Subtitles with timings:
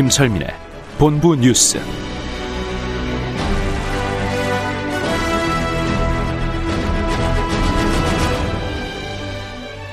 [0.00, 0.48] 김철민의
[0.96, 1.78] 본부 뉴스.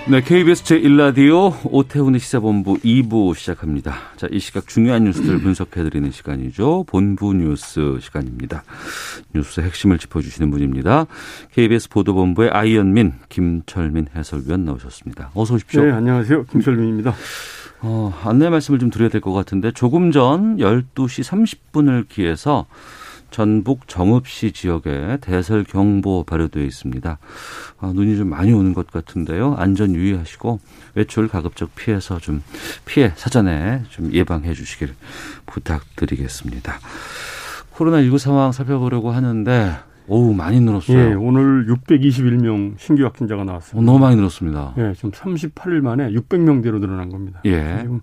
[0.10, 3.96] 네, KBS 제1라디오 오태훈의 시사본부 2부 시작합니다.
[4.16, 6.86] 자, 이 시각 중요한 뉴스들을 분석해드리는 시간이죠.
[6.88, 8.64] 본부 뉴스 시간입니다.
[9.36, 11.08] 뉴스 핵심을 짚어주시는 분입니다.
[11.52, 15.32] KBS 보도본부의 아이언민, 김철민 해설위원 나오셨습니다.
[15.34, 15.84] 어서 오십시오.
[15.84, 16.46] 네, 안녕하세요.
[16.46, 17.14] 김철민입니다.
[17.82, 22.66] 어, 안내 말씀을 좀 드려야 될 것 같은데 조금 전 12시 30분을 기해서
[23.30, 27.18] 전북 정읍시 지역에 대설 경보 발효되어 있습니다.
[27.80, 29.56] 아, 눈이 좀 많이 오는 것 같은데요.
[29.58, 30.60] 안전 유의하시고
[30.96, 32.42] 외출 가급적 피해서 좀
[32.86, 34.96] 피해 사전에 좀 예방해 주시길
[35.46, 36.80] 부탁드리겠습니다.
[37.76, 39.76] 코로나19 상황 살펴보려고 하는데
[40.08, 40.98] 오우 많이 늘었어요.
[40.98, 43.86] 예, 오늘 621명 신규 확진자가 어, 나왔습니다.
[43.86, 44.74] 너무 많이 늘었습니다.
[44.78, 47.42] 예, 지금 38일 만에 600명대로 늘어난 겁니다.
[47.46, 47.80] 예.
[47.82, 48.02] 지금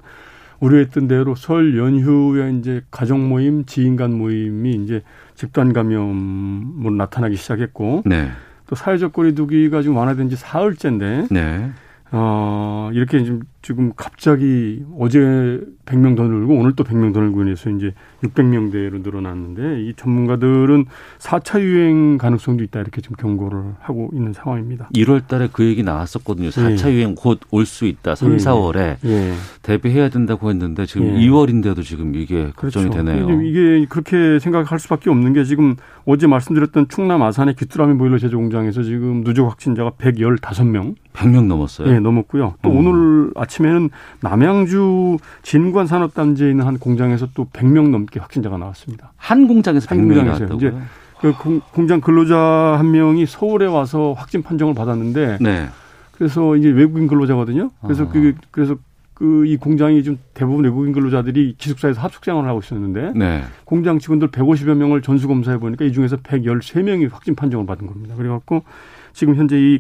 [0.61, 5.03] 우려했던 대로 설 연휴에 이제 가족 모임, 지인 간 모임이 이제
[5.35, 8.31] 집단 감염으로 나타나기 시작했고 네.
[8.67, 11.71] 또 사회적 거리두기가 지금 완화된 지 사흘째인데 네.
[12.13, 17.71] 어, 이렇게 지금, 지금 갑자기 어제 100명 더 늘고 오늘 또 100명 더 늘고 인해서
[17.71, 20.85] 이제 600명대로 늘어났는데 이 전문가들은
[21.19, 24.91] 4차 유행 가능성도 있다 이렇게 지금 경고를 하고 있는 상황입니다.
[24.95, 26.51] 1월 달에 그 얘기 나왔었거든요.
[26.51, 26.95] 4차 예.
[26.97, 28.15] 유행 곧 올 수 있다.
[28.15, 28.37] 3, 예.
[28.37, 29.33] 4월에 예.
[29.63, 31.27] 대비해야 된다고 했는데 지금 예.
[31.27, 33.27] 2월인데도 지금 이게 걱정이 되네요.
[33.27, 33.43] 그렇죠.
[33.43, 38.83] 이게 그렇게 생각할 수밖에 없는 게 지금 어제 말씀드렸던 충남 아산의 귀뚜라미 보일러 제조 공장에서
[38.83, 41.89] 지금 누적 확진자가 115명 100명 넘었어요.
[41.95, 42.57] 예, 넘었고요.
[42.61, 42.77] 또 음.
[42.77, 49.13] 오늘 아침 에는 남양주 진관 산업단지에 있는 한 공장에서 또 100명 넘게 확진자가 나왔습니다.
[49.17, 50.49] 한 공장에서 한 100명이 공장에서요.
[50.49, 50.83] 나왔다고요?
[51.21, 55.69] 그 공- 공장 근로자 한 명이 서울에 와서 확진 판정을 받았는데 네.
[56.13, 57.71] 그래서 이제 외국인 근로자거든요.
[57.83, 58.09] 그래서 아.
[58.09, 58.75] 그 그래서
[59.15, 63.45] 그 이 공장이 좀 대부분 외국인 근로자들이 기숙사에서 합숙 생활을 하고 있었는데 네.
[63.65, 68.17] 공장 직원들 150여 명을 전수 검사해 보니까 이 중에서 113명이 확진 판정을 받은 겁니다.
[68.19, 68.65] 그래 갖고
[69.13, 69.79] 지금 현재 이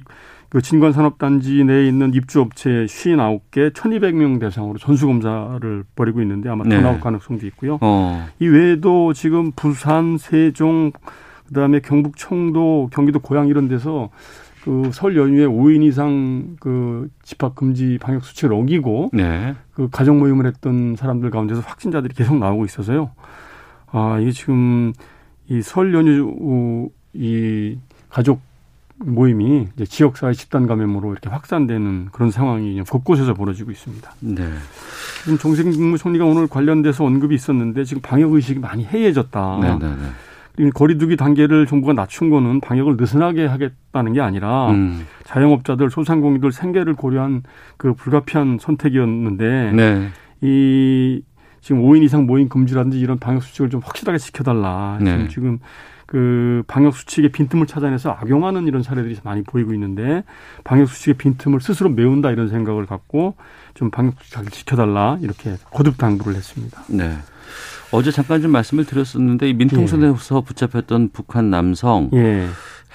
[0.54, 6.76] 그 진관 산업단지 내에 있는 입주업체 59개 1200명 대상으로 전수 검사를 벌이고 있는데 아마 네.
[6.76, 7.78] 더 나올 가능성도 있고요.
[7.80, 8.24] 어.
[8.38, 10.92] 이 외에도 지금 부산, 세종,
[11.48, 14.10] 그다음에 경북 청도, 경기도 고양 이런 데서
[14.62, 19.56] 그 설 연휴에 5인 이상 그 집합 금지 방역 수칙을 어기고 네.
[19.72, 23.10] 그 가족 모임을 했던 사람들 가운데서 확진자들이 계속 나오고 있어서요.
[23.90, 24.92] 아, 이게 지금
[25.48, 26.72] 이 설 연휴
[27.12, 27.78] 후이
[28.08, 28.40] 가족
[29.04, 34.10] 모임이 이제 지역사회 집단 감염으로 이렇게 확산되는 그런 상황이 곳곳에서 벌어지고 있습니다.
[34.20, 34.44] 네.
[35.22, 39.58] 지금 정세균 총리가 오늘 관련돼서 언급이 있었는데 지금 방역 의식이 많이 해이해졌다.
[39.60, 40.66] 네, 네, 네.
[40.66, 45.04] 이 거리두기 단계를 정부가 낮춘 거는 방역을 느슨하게 하겠다는 게 아니라 음.
[45.24, 47.42] 자영업자들, 소상공인들 생계를 고려한
[47.76, 50.08] 그 불가피한 선택이었는데 네.
[50.42, 51.22] 이
[51.64, 54.98] 지금 5인 이상 모임 금지라든지 이런 방역 수칙을 좀 확실하게 지켜달라.
[55.00, 55.12] 네.
[55.12, 55.58] 지금 지금
[56.04, 60.24] 그 방역 수칙의 빈틈을 찾아내서 악용하는 이런 사례들이 많이 보이고 있는데
[60.62, 63.36] 방역 수칙의 빈틈을 스스로 메운다 이런 생각을 갖고
[63.72, 66.82] 좀 방역 수칙 잘 지켜달라 이렇게 거듭 당부를 했습니다.
[66.90, 67.16] 네.
[67.92, 72.46] 어제 잠깐 좀 말씀을 드렸었는데 이 민통선에서 붙잡혔던 북한 남성 예.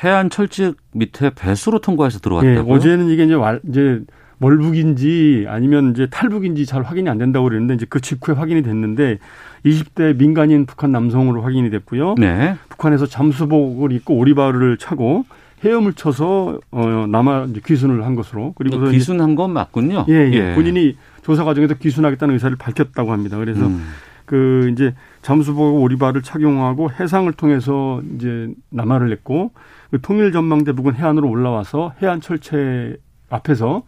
[0.04, 2.22] 해안 철직 밑에 배수로 통과해서 예.
[2.22, 2.76] 들어왔다고요?
[2.76, 4.04] 어제는 이게 이제 왈, 이제
[4.42, 9.20] 월북인지 아니면 이제 탈북인지 잘 확인이 안 된다고 그랬는데 이제 그 직후에 확인이 됐는데
[9.66, 12.16] 20대 민간인 북한 남성으로 확인이 됐고요.
[12.18, 12.56] 네.
[12.70, 15.26] 북한에서 잠수복을 입고 오리발을 차고
[15.64, 20.06] 헤엄을 쳐서 어 남아 이제 귀순을 한 것으로 그리고 그 귀순한 건 맞군요.
[20.08, 20.56] 예, 예.
[20.56, 23.38] 본인이 조사 과정에서 귀순하겠다는 의사를 밝혔다고 합니다.
[23.38, 23.86] 그래서 음.
[24.24, 29.52] 그 이제 잠수복 오리발을 착용하고 해상을 통해서 이제 남하를 냈고
[29.92, 32.96] 그 통일 전망대 부근 해안으로 올라와서 해안 철체
[33.30, 33.84] 앞에서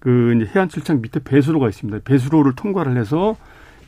[0.00, 2.00] 그 이제 해안 철창 밑에 배수로가 있습니다.
[2.04, 3.36] 배수로를 통과를 해서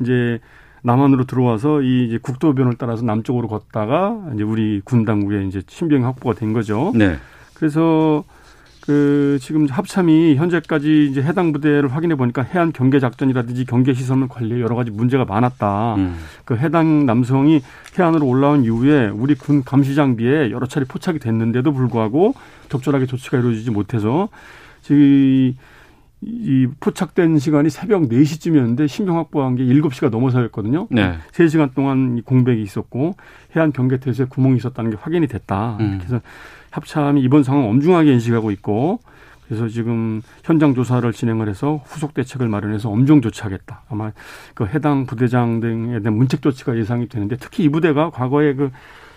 [0.00, 0.38] 이제
[0.82, 6.35] 남한으로 들어와서 이 이제 국도변을 따라서 남쪽으로 걷다가 이제 우리 군 당국에 이제 신병 확보가
[6.38, 6.93] 된 거죠.
[6.94, 7.17] 네.
[7.55, 8.25] 그래서
[8.82, 14.61] 그 지금 합참이 현재까지 이제 해당 부대를 확인해 보니까 해안 경계 작전이라든지 경계 시설물 관리에
[14.61, 15.94] 여러 가지 문제가 많았다.
[15.94, 16.17] 음.
[16.44, 17.62] 그 해당 남성이
[17.97, 22.35] 해안으로 올라온 이후에 우리 군 감시 장비에 여러 차례 포착이 됐는데도 불구하고
[22.70, 24.29] 적절하게 조치가 이루어지지 못해서
[24.82, 25.55] 지금
[26.25, 30.87] 이 포착된 시간이 새벽 4시쯤이었는데 신병 확보한 게 7시가 넘어서였거든요.
[30.91, 31.15] 네.
[31.33, 33.17] 3시간 동안 이 공백이 있었고
[33.57, 35.79] 해안 경계태수에 구멍이 있었다는 게 확인이 됐다.
[35.81, 35.99] 음.
[35.99, 36.21] 그래서
[36.71, 39.01] 합참이 이번 상황 엄중하게 인식하고 있고
[39.47, 43.83] 그래서 지금 현장 조사를 진행을 해서 후속 대책을 마련해서 엄중 조치하겠다.
[43.91, 44.13] 아마
[44.55, 48.71] 그 해당 부대장 등에 대한 문책 조치가 예상이 되는데 특히 이 부대가 과거에 그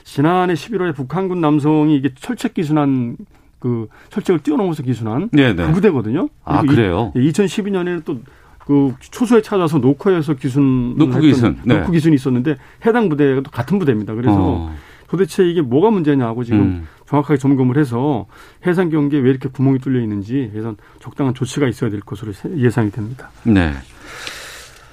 [0.04, 3.18] 지난해 11월에 북한군 남성이 이게 철책 기순한
[3.66, 5.66] 그 철책을 뛰어넘어서 기순한 네네.
[5.66, 6.30] 그 부대거든요.
[6.44, 7.12] 아, 그리고 이- 그래요?
[7.16, 8.18] 2012년에는 또
[8.66, 11.76] 그 초소에 찾아서 녹화해서 기순 녹화 기순, 네.
[11.76, 14.16] 녹화 기순이 있었는데 해당 부대가 또 같은 부대입니다.
[14.16, 14.76] 그래서 어.
[15.08, 16.88] 도대체 이게 뭐가 문제냐고 지금 음.
[17.08, 18.26] 정확하게 점검을 해서
[18.66, 23.30] 해상 경계에 왜 이렇게 구멍이 뚫려 있는지 그래서 적당한 조치가 있어야 될 것으로 예상이 됩니다.
[23.44, 23.72] 네.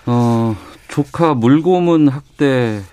[0.04, 0.54] 어,
[0.88, 2.84] 조카 물고문 학대해서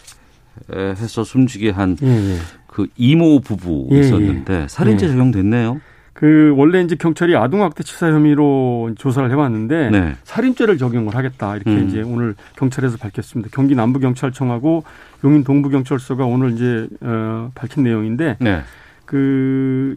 [1.25, 2.37] 숨지게 한그 예,
[2.83, 2.87] 예.
[2.97, 5.11] 이모 부부 예, 있었는데 살인죄 예.
[5.11, 5.81] 적용됐네요.
[6.19, 10.15] 그 원래 이제 경찰이 아동학대 치사 혐의로 조사를 해왔는데 네.
[10.25, 11.87] 살인죄를 적용을 하겠다 이렇게 음.
[11.87, 13.49] 이제 오늘 경찰에서 밝혔습니다.
[13.53, 14.83] 경기 남부 경찰청하고
[15.23, 18.61] 용인 동부 경찰서가 오늘 이제 어, 밝힌 내용인데 네.
[19.05, 19.95] 그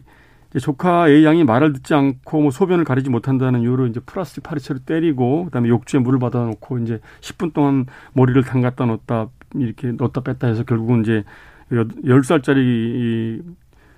[0.61, 5.45] 조카 A 양이 말을 듣지 않고 뭐 소변을 가리지 못한다는 이유로 이제 플라스틱 파리채로 때리고
[5.45, 11.01] 그다음에 욕조에 물을 받아놓고 이제 10분 동안 머리를 담갔다 넣었다 이렇게 넣었다 뺐다 해서 결국은
[11.01, 11.25] 이제
[11.73, 13.41] 10살짜리 이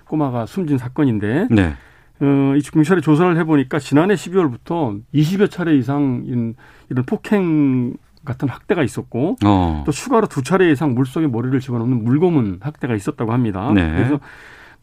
[0.04, 1.74] 꼬마가 숨진 사건인데 네.
[2.20, 6.54] 어, 이 경찰에 조사를 해보니까 지난해 12월부터 20여 차례 이상 인-
[6.88, 7.94] 이런 폭행
[8.24, 9.82] 같은 학대가 있었고 어.
[9.86, 13.70] 또 추가로 두 차례 이상 물속에 머리를 집어넣는 물고문 학대가 있었다고 합니다.
[13.74, 13.92] 네.
[13.94, 14.18] 그래서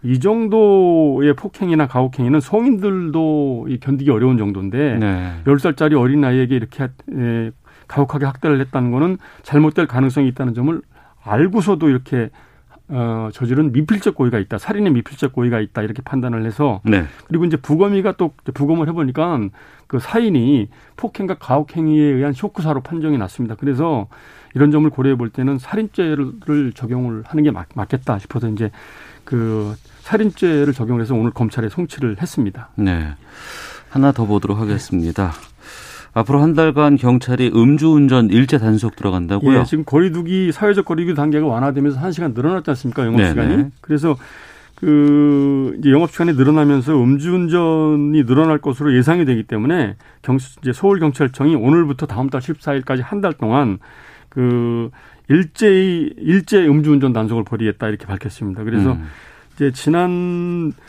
[0.04, 5.34] 이 정도의 폭행이나 가혹행위는 성인들도 이 견디기 어려운 정도인데 네.
[5.48, 7.52] 열 10살짜리 어린 아이에게 이렇게 하- 에,
[7.88, 10.82] 가혹하게 학대를 했다는 거는 잘못될 가능성이 있다는 점을
[11.24, 12.30] 알고서도 이렇게
[12.90, 14.58] 어, 저지른 미필적 고의가 있다.
[14.58, 15.82] 살인의 미필적 고의가 있다.
[15.82, 17.06] 이렇게 판단을 해서 네.
[17.28, 19.40] 그리고 이제 부검이가 또 부검을 해보니까
[19.88, 23.56] 그 사인이 폭행과 가혹행위에 의한 쇼크사로 판정이 났습니다.
[23.56, 24.08] 그래서
[24.54, 28.70] 이런 점을 고려해 볼 때는 살인죄를 적용을 하는 게 맞, 맞겠다 싶어서 이제
[29.24, 32.70] 그 살인죄를 적용해서 오늘 검찰에 송치를 했습니다.
[32.76, 33.16] 네.
[33.90, 35.32] 하나 더 보도록 하겠습니다.
[36.14, 39.60] 앞으로 한 달간 경찰이 음주운전 일제 단속 들어간다고요?
[39.60, 43.26] 예, 지금 거리두기 사회적 거리두기 단계가 완화되면서 한 시간 늘어났지 않습니까 영업.
[43.26, 43.66] 시간이?
[43.82, 44.16] 그래서
[44.76, 51.56] 그 이제 영업 시간이 늘어나면서 음주운전이 늘어날 것으로 예상이 되기 때문에 경 이제 서울 경찰청이
[51.56, 53.80] 오늘부터 다음 달 14일까지 한 달 동안
[54.30, 54.90] 그
[55.30, 58.64] 일제히 일제 음주운전 단속을 벌이겠다 이렇게 밝혔습니다.
[58.64, 59.06] 그래서 음.
[59.56, 60.84] 이제 지난 그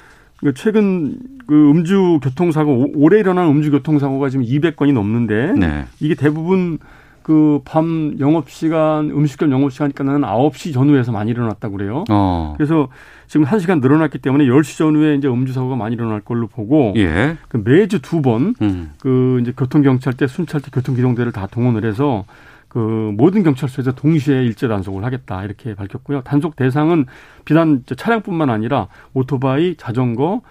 [0.53, 5.85] 최근 그 음주 교통사고 오- 올해 일어난 음주 교통사고가 지금 200건이 넘는데 네.
[6.01, 6.79] 이게 대부분
[7.23, 12.05] 그 밤 영업 시간 음식점 영업 시간이 끝나는 9시 전후에서 많이 일어났다고 그래요.
[12.11, 12.53] 어.
[12.59, 12.89] 그래서
[13.29, 17.39] 지금 1시간 늘어났기 때문에 10시 전후에 이제 음주 사고가 많이 일어날 걸로 보고 예.
[17.49, 18.93] 그 매주 두번 음.
[19.01, 22.27] 그 이제 교통 경찰대, 순찰대, 교통 기동대를 다 동원을 해서
[22.75, 26.23] 그 모든 경찰서에서 동시에 일제 단속을 하겠다 이렇게 밝혔고요.
[26.23, 27.07] 단속 대상은
[27.45, 30.43] 비단 차량뿐만 아니라 오토바이, 자전거,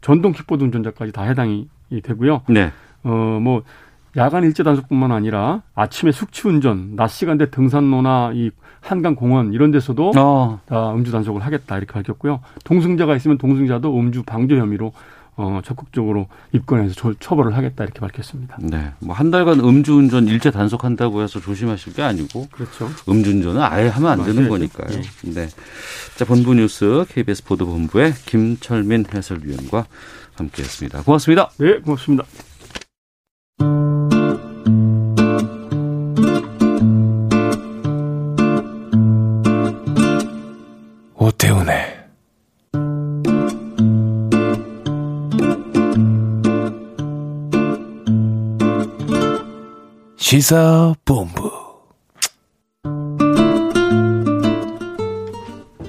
[0.00, 1.68] 전동 킥보드 운전자까지 다 해당이
[2.02, 2.42] 되고요.
[2.48, 2.72] 네.
[3.04, 3.62] 어, 뭐,
[4.16, 8.50] 야간 일제 단속뿐만 아니라 아침에 숙취 운전, 낮 시간대 등산로나 이
[8.80, 10.60] 한강 공원 이런 데서도 어.
[10.66, 12.40] 다 음주 단속을 하겠다 이렇게 밝혔고요.
[12.64, 14.92] 동승자가 있으면 동승자도 음주 방조 혐의로
[15.40, 18.58] 어, 적극적으로 입건해서 조- 처벌을 하겠다 이렇게 밝혔습니다.
[18.60, 18.90] 네.
[18.98, 22.90] 뭐 한 달간 음주운전 일제 단속한다고 해서 조심하실 게 아니고 그렇죠.
[23.08, 24.48] 음주운전은 아예 하면 안 되는.
[24.48, 25.00] 거니까요.
[25.22, 25.48] 네.
[26.16, 29.86] 자, 본부 뉴스 KBS 보도본부의 김철민 해설위원과
[30.34, 31.02] 함께 했습니다.
[31.02, 31.50] 고맙습니다.
[31.58, 32.24] 네, 고맙습니다.
[50.28, 51.50] 시사본부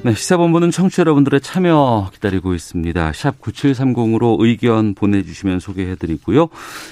[0.06, 3.12] 네, 시사본부는 청취자 여러분들의 참여 기다리고 있습니다.
[3.12, 6.48] 샵 9730으로 의견 보내주시면 소개해드리고요.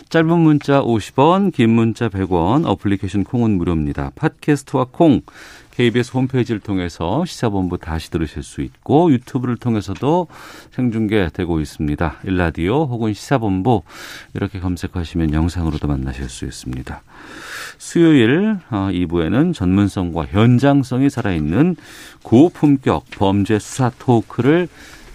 [0.09, 4.11] 짧은 문자 50원, 긴 문자 100원, 어플리케이션 콩은 무료입니다.
[4.15, 5.21] 팟캐스트와 콩,
[5.77, 10.25] KBS 홈페이지를 통해서 시사본부 다시 들으실 수 있고 유튜브를 통해서도
[10.72, 12.15] 생중계되고 있습니다.
[12.24, 13.84] 일라디오 혹은 시사본부
[14.34, 17.03] 이렇게 검색하시면 영상으로도 만나실 수 있습니다.
[17.77, 21.75] 수요일 2부에는 전문성과 현장성이 살아있는
[22.24, 24.67] 고품격 범죄 수사 토크를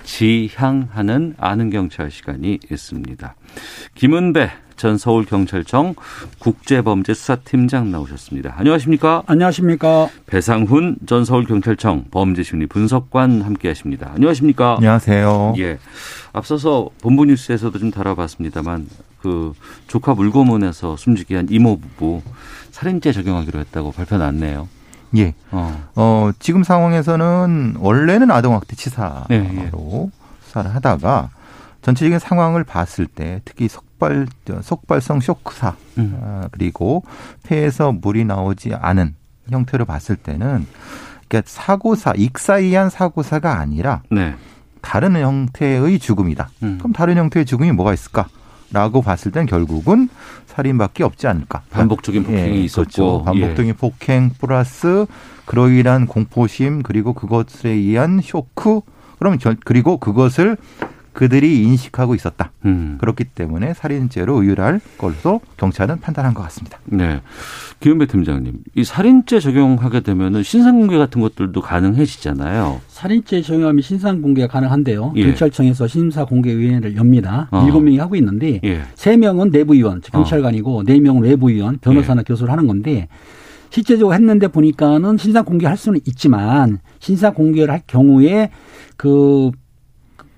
[0.05, 3.35] 지향하는 아는 경찰 시간이 있습니다.
[3.97, 4.49] 김은배
[4.83, 5.95] 전 서울경찰청
[6.41, 8.57] 국제범죄수사팀장 나오셨습니다.
[8.57, 9.23] 안녕하십니까?
[9.27, 10.09] 안녕하십니까.
[10.27, 14.11] 배상훈 전 서울경찰청 범죄심리 분석관 함께하십니다.
[14.17, 14.79] 안녕하십니까?
[14.79, 15.55] 안녕하세요.
[15.59, 15.79] 예.
[16.33, 18.89] 앞서서 본부 뉴스에서도 좀 다뤄봤습니다만
[19.21, 19.53] 그
[19.87, 22.21] 조카 물고문에서 숨지게 한 이모 부부
[22.73, 24.69] 살인죄 적용하기로 했다고 발표 났네요.
[25.17, 25.33] 예.
[25.53, 25.91] 어.
[25.95, 29.71] 어, 지금 상황에서는 원래는 아동학대 치사로 예, 예.
[30.43, 31.31] 수사를 하다가
[31.83, 33.69] 전체적인 상황을 봤을 때 특히
[34.03, 34.27] 속발,
[34.63, 36.19] 속발성 쇼크사, 음.
[36.23, 37.05] 아, 그리고
[37.45, 39.15] 폐에서 물이 나오지 않은
[39.49, 40.67] 형태로 봤을 때는
[41.29, 44.35] 그러니까 사고사, 익사이한 사고사가 아니라 네.
[44.81, 46.51] 다른 형태의 죽음이다.
[46.65, 46.79] 음.
[46.79, 48.27] 그럼 다른 형태의 죽음이 뭐가 있을까?
[48.73, 50.09] 라고 봤을 땐 결국은
[50.47, 51.63] 살인밖에 없지 않을까.
[51.71, 52.85] 반복적인 폭행이 예, 있었고
[53.21, 53.23] 그렇죠.
[53.25, 55.07] 반복적인 폭행 플러스
[55.45, 58.81] 그로 인한 공포심 그리고 그것에 의한 쇼크
[59.19, 60.57] 그럼 결- 그리고 그것을
[61.13, 62.53] 그들이 인식하고 있었다.
[62.65, 62.69] 예.
[62.69, 62.97] 음.
[63.01, 66.79] 그렇기 때문에 살인죄로 의율할 것으로 경찰은 판단한 것 같습니다.
[66.85, 67.21] 네.
[67.81, 72.81] 김은배 팀장님, 이 살인죄 적용하게 되면은 신상공개 같은 것들도 가능해지잖아요.
[72.89, 75.13] 살인죄 적용하면 신상 공개가 가능한데요.
[75.17, 75.25] 예.
[75.25, 77.49] 경찰청에서 심사공개위원회를 엽니다.
[77.51, 77.65] 어.
[77.67, 78.83] 일곱 명이 하고 있는데 예.
[78.95, 83.09] 세 명은 내부위원, 즉 경찰관이고 네 명은 외부위원, 변호사나 교수를 하는 건데
[83.71, 88.51] 실제적으로 했는데 보니까는 신상 공개할 수는 있지만 신상 공개를 할 경우에
[88.97, 89.51] 그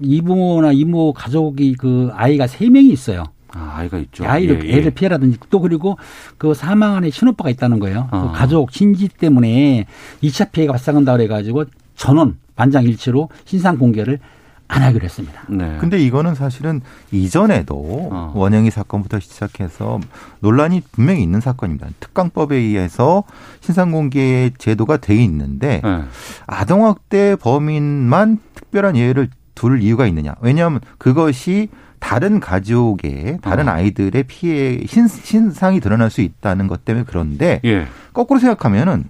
[0.04, 3.24] 이부모나 이모 가족이 그 아이가 세 명이 있어요.
[3.54, 4.24] 아, 아이가 있죠.
[4.24, 4.76] 아이를 예, 예.
[4.76, 5.96] 애를 피해라든지 또 그리고
[6.38, 8.08] 그 사망 안에 친오빠가 있다는 거예요.
[8.10, 8.22] 아.
[8.22, 9.86] 그 가족 친지 때문에
[10.22, 11.64] 2차 피해가 발생한다 그래가지고
[11.96, 14.18] 전원 만장일치로 신상 공개를
[14.66, 15.42] 안 하기로 했습니다.
[15.48, 15.76] 네.
[15.78, 16.80] 근데 이거는 사실은
[17.12, 17.74] 이전에도
[18.10, 18.32] 어.
[18.34, 20.00] 원영이 사건부터 시작해서
[20.40, 21.88] 논란이 분명히 있는 사건입니다.
[22.00, 23.24] 특강법에 의해서
[23.60, 26.04] 신상공개 제도가 돼 있는데 네.
[26.46, 30.34] 아동학대 범인만 특별한 예외를 둘 이유가 있느냐?
[30.40, 31.68] 왜냐하면 그것이
[31.98, 33.72] 다른 가족의 다른 어.
[33.72, 37.86] 아이들의 피해 신, 신상이 드러날 수 있다는 것 때문에 그런데 예.
[38.12, 39.04] 거꾸로 생각하면은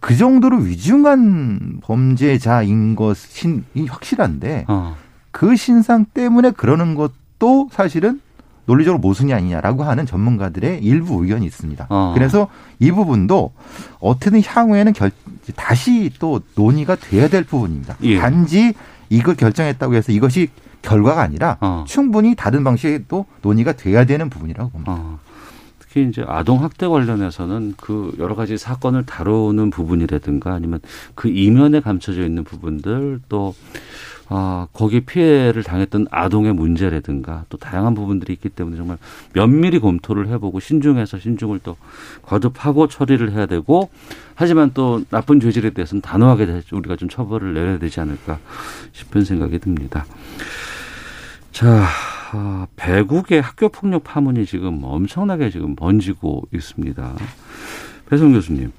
[0.00, 4.96] 그 정도로 위중한 범죄자인 것이 확실한데 어.
[5.30, 8.20] 그 신상 때문에 그러는 것도 사실은
[8.66, 11.86] 논리적으로 모순이 아니냐라고 하는 전문가들의 일부 의견이 있습니다.
[11.90, 12.12] 어.
[12.14, 13.52] 그래서 이 부분도
[14.00, 15.10] 어떻게든 향후에는 결,
[15.56, 17.96] 다시 또 논의가 돼야 될 부분입니다.
[18.02, 18.18] 예.
[18.18, 18.74] 단지
[19.12, 20.48] 이걸 결정했다고 해서 이것이
[20.80, 21.84] 결과가 아니라 어.
[21.86, 24.92] 충분히 다른 방식의 또 논의가 돼야 되는 부분이라고 봅니다.
[24.92, 25.18] 어.
[25.92, 30.80] 특히 이제 아동 학대 관련해서는 그 여러 가지 사건을 다루는 부분이라든가 아니면
[31.14, 33.54] 그 이면에 감춰져 있는 부분들 또
[34.28, 38.96] 아, 거기에 피해를 당했던 아동의 문제라든가 또 다양한 부분들이 있기 때문에 정말
[39.34, 41.76] 면밀히 검토를 해보고 신중해서 신중을 또
[42.22, 43.90] 거듭하고 처리를 해야 되고
[44.34, 48.38] 하지만 또 나쁜 죄질에 대해서는 단호하게 우리가 좀 처벌을 내려야 되지 않을까
[48.92, 50.06] 싶은 생각이 듭니다.
[51.50, 51.84] 자,
[52.34, 57.14] 아, 배국의 학교 폭력 파문이 지금 엄청나게 지금 번지고 있습니다.
[58.08, 58.72] 배성 교수님,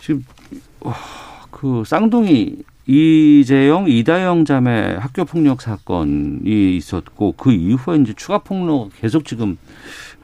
[0.00, 0.24] 지금
[0.80, 0.94] 와,
[1.50, 9.26] 그 쌍둥이 이재영, 이다영 자매 학교 폭력 사건이 있었고 그 이후에 이제 추가 폭력 계속
[9.26, 9.58] 지금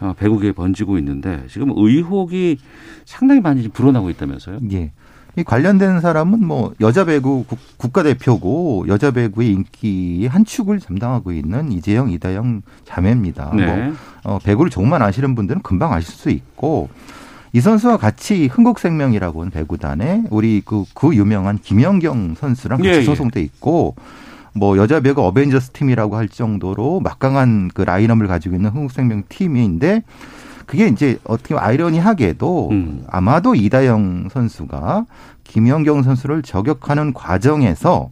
[0.01, 2.57] 어, 배국에 번지고 있는데 지금 의혹이
[3.05, 4.61] 상당히 많이 불어나고 있다면서요?
[4.73, 4.93] 예.
[5.37, 11.73] 이 관련된 사람은 뭐 여자 배구 국- 국가대표고 여자 배구의 인기의 한 축을 담당하고 있는
[11.73, 13.53] 이재영, 이다영 자매입니다.
[13.55, 13.65] 네.
[13.67, 16.91] 뭐 어, 배구를 조금만 아시는 분들은 금방 아실 수 있고
[17.55, 23.03] 이 선수와 같이 흥국생명이라고 하는 배구단에 우리 그, 그 유명한 김연경 선수랑 같이 예, 예.
[23.03, 23.95] 소송돼 있고
[24.55, 30.03] 뭐 여자 배구 어벤져스 팀이라고 할 정도로 막강한 그 라인업을 가지고 있는 흥국생명 팀인데
[30.67, 33.05] 그게 이제 어떻게 보면 아이러니하게도 음.
[33.09, 35.07] 아마도 이다영 선수가
[35.45, 38.11] 김연경 선수를 저격하는 과정에서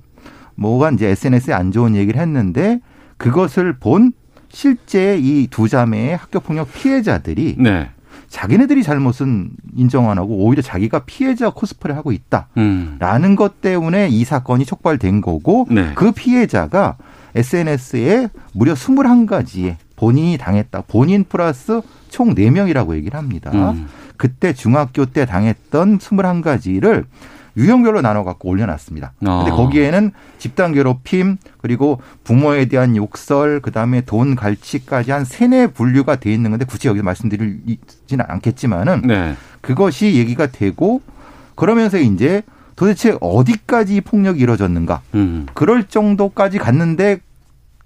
[0.56, 2.80] 뭐가 이제 SNS에 안 좋은 얘기를 했는데
[3.16, 4.12] 그것을 본
[4.50, 7.90] 실제 이 두 자매의 학교 폭력 피해자들이 네.
[8.28, 12.48] 자기네들이 잘못은 인정 안 하고 오히려 자기가 피해자 코스프레 하고 있다.
[12.58, 12.96] 음.
[13.00, 15.92] 라는 것 때문에 이 사건이 촉발된 거고 네.
[15.94, 16.96] 그 피해자가
[17.34, 20.84] SNS에 무려 21가지의 본인이 당했다.
[20.88, 23.50] 본인 플러스 총 4명이라고 얘기를 합니다.
[23.52, 23.86] 음.
[24.16, 27.04] 그때 중학교 때 당했던 21가지를
[27.58, 29.12] 유형별로 나눠 갖고 올려놨습니다.
[29.18, 29.54] 근데 아.
[29.54, 36.50] 거기에는 집단 괴롭힘 그리고 부모에 대한 욕설 그다음에 돈 갈취까지 한 세네 분류가 돼 있는
[36.50, 39.34] 건데 굳이 여기서 말씀드리지는 않겠지만은 네.
[39.60, 41.02] 그것이 얘기가 되고
[41.56, 42.42] 그러면서 이제
[42.74, 45.46] 도대체 어디까지 이 폭력이 이루어졌는가 음.
[45.52, 47.18] 그럴 정도까지 갔는데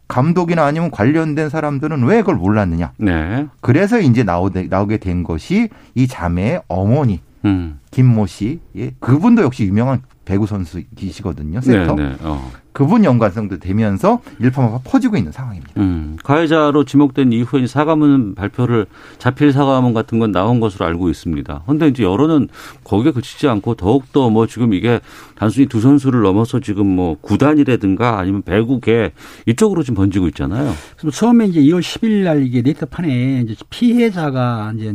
[0.09, 3.47] 감독이나 아니면 관련된 사람들은 왜 그걸 몰랐느냐 네.
[3.61, 7.81] 그래서 이제 나오게, 나오게 된 것이 이 자매의 어머니 음.
[7.91, 12.17] 김모 씨 예, 그분도 역시 유명한 배구 선수이시거든요 세터 네, 네.
[12.21, 12.51] 어.
[12.75, 15.81] 그분 연관성도 되면서 일파만파 퍼지고 있는 상황입니다.
[15.81, 18.87] 음, 가해자로 지목된 이후에 사과문 발표를
[19.19, 21.63] 자필 사과문 같은 건 나온 것으로 알고 있습니다.
[21.65, 22.49] 그런데 이제 여론은
[22.83, 24.99] 거기에 그치지 않고 더욱더 뭐 지금 이게
[25.45, 29.13] 단순히 두 선수를 넘어서 지금 뭐 구단이라든가 아니면 배구계
[29.45, 30.73] 이쪽으로 좀 번지고 있잖아요.
[30.97, 34.91] 그래서 처음에 이제 2월 10일 날 이게 네트판에 이제 피해자가 이제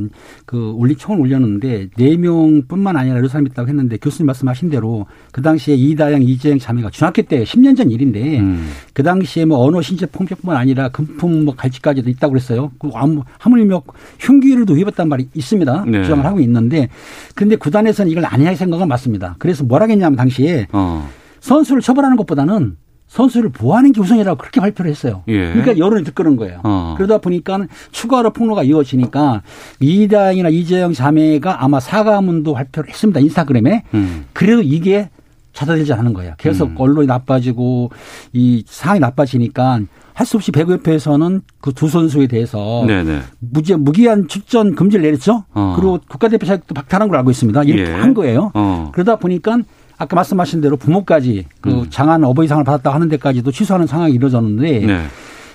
[0.47, 5.43] 그 올리 총을 올렸는데 네 명뿐만 아니라 여러 사람이 있다고 했는데 교수님 말씀하신 대로 그
[5.43, 8.71] 당시에 이다영, 이재영 자매가 중학교 때 10년 전 일인데 음.
[8.93, 12.71] 그 당시에 뭐 언어 신체 폭력뿐만 아니라 금품 뭐 갈치까지도 있다고 그랬어요.
[12.79, 13.83] 그 아무 하물며
[14.19, 15.85] 흉기를도 입었단 말이 있습니다.
[15.85, 16.01] 네.
[16.01, 16.89] 주장을 하고 있는데
[17.35, 19.35] 근데 구단에서는 이걸 아니할 생각은 맞습니다.
[19.37, 21.07] 그래서 뭐라 했냐면 당시 에 어.
[21.41, 22.77] 선수를 처벌하는 것보다는
[23.07, 25.23] 선수를 보호하는 게 우선이라고 그렇게 발표를 했어요.
[25.27, 25.51] 예.
[25.51, 26.61] 그러니까 여론이 들끓은 거예요.
[26.63, 26.93] 어.
[26.95, 27.59] 그러다 보니까
[27.91, 29.41] 추가로 폭로가 이어지니까
[29.79, 33.19] 이다영이나 이재영 자매가 아마 사과문도 발표를 했습니다.
[33.19, 33.83] 인스타그램에.
[33.95, 34.25] 음.
[34.33, 35.09] 그래도 이게
[35.53, 36.35] 찾아들지 않는 거예요.
[36.37, 36.75] 계속 음.
[36.77, 37.89] 언론이 나빠지고
[38.33, 39.79] 이 상황이 나빠지니까
[40.13, 43.21] 할 수 없이 배구협회에서는 그 두 선수에 대해서 네네.
[43.39, 45.45] 무제 무기한 출전 금지를 내렸죠.
[45.53, 45.73] 어.
[45.77, 47.63] 그리고 국가대표 자격도 박탈한 걸 알고 있습니다.
[47.63, 47.95] 이렇게 예.
[47.95, 48.51] 한 거예요.
[48.53, 48.91] 어.
[48.93, 49.59] 그러다 보니까
[49.99, 51.85] 아까 말씀하신 대로 부모까지 그 음.
[51.89, 55.05] 장한 어버이상을 받았다고 하는 데까지도 취소하는 상황이 이루어졌는데 네.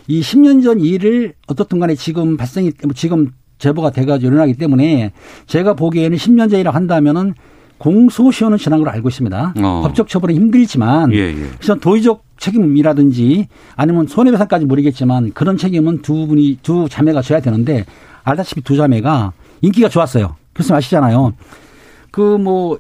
[0.06, 5.12] 이 10년 전 일을 어떻든 간에 지금 발생이 지금 제보가 돼가지고 일어나기 때문에
[5.46, 7.32] 제가 보기에는 10년 전이라고 한다면은
[7.78, 9.54] 공소시효는 지난 걸로 알고 있습니다.
[9.62, 9.80] 어.
[9.82, 11.48] 법적 처벌은 힘들지만 예, 예.
[11.56, 17.86] 그래서 도의적 책임이라든지 아니면 손해배상까지 모르겠지만 그런 책임은 두 분이 두 자매가 져야 되는데
[18.24, 19.32] 알다시피 두 자매가
[19.62, 20.36] 인기가 좋았어요.
[20.54, 21.32] 교수님 아시잖아요.
[22.10, 22.78] 그 뭐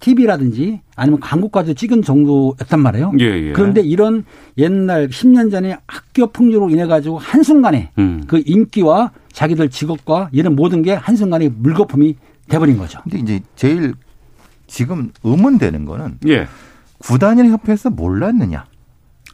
[0.00, 3.12] TV라든지 아니면 광고까지 찍은 정도였단 말이에요.
[3.20, 3.52] 예, 예.
[3.52, 4.24] 그런데 이런
[4.58, 8.24] 옛날 10년 전에 학교 폭력으로 인해 가지고 한순간에 음.
[8.26, 12.16] 그 인기와 자기들 직업과 이런 모든 게 한순간에 물거품이
[12.48, 13.00] 돼버린 거죠.
[13.02, 13.94] 근데 이제 제일
[14.66, 16.46] 지금 의문되는 거는 예.
[16.98, 18.64] 구단이나 협회에서 몰랐느냐.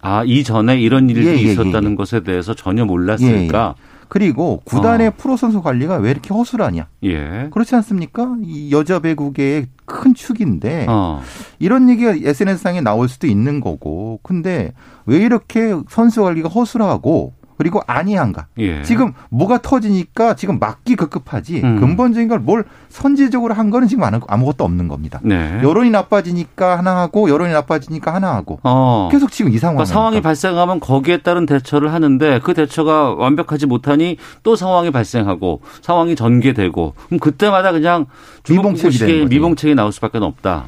[0.01, 1.97] 아, 이전에 이런 일이 예, 예, 있었다는 예, 예.
[1.97, 3.75] 것에 대해서 전혀 몰랐으니까.
[4.13, 5.13] 그리고 구단의 어.
[5.17, 6.87] 프로 선수 관리가 왜 이렇게 허술하냐.
[7.05, 7.49] 예.
[7.51, 8.37] 그렇지 않습니까?
[8.43, 11.23] 이 여자 배구계의 큰 축인데 어.
[11.59, 14.21] 이런 얘기가 SNS상에 나올 수도 있는 거고.
[14.23, 14.75] 근데
[15.07, 18.47] 왜 이렇게 선수 관리가 허술하고 그리고 아니한가?
[18.59, 18.83] 예.
[18.83, 21.79] 지금 뭐가 터지니까 지금 막기 급급하지 음.
[21.79, 25.21] 근본적인 걸 뭘 선제적으로 한 거는 지금 아무- 아무것도 없는 겁니다.
[25.23, 25.61] 네.
[25.63, 29.09] 여론이 나빠지니까 하나 하고 여론이 나빠지니까 하나 하고 어.
[29.13, 29.77] 계속 지금 이 상황.
[29.77, 36.17] 그러니까 상황이 발생하면 거기에 따른 대처를 하는데 그 대처가 완벽하지 못하니 또 상황이 발생하고 상황이
[36.17, 38.07] 전개되고 그럼 그때마다 그냥
[38.51, 39.27] 미봉책이.
[39.27, 40.65] 미봉책이 나올 수밖에 없다.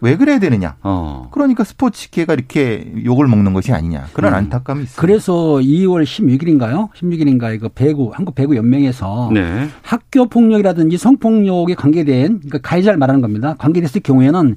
[0.00, 0.76] 왜 그래야 되느냐?
[0.82, 1.28] 어.
[1.30, 4.38] 그러니까 스포츠계가 이렇게 욕을 먹는 것이 아니냐 그런 음.
[4.38, 5.00] 안타까움이 있습니다.
[5.00, 6.90] 그래서 2월 16일인가요?
[6.92, 9.68] 16일인가에 그 배구 한국 배구 연맹에서 네.
[9.82, 13.54] 학교 폭력이라든지 성폭력에 관계된 그러니까 가해자를 말하는 겁니다.
[13.58, 14.56] 관계됐을 경우에는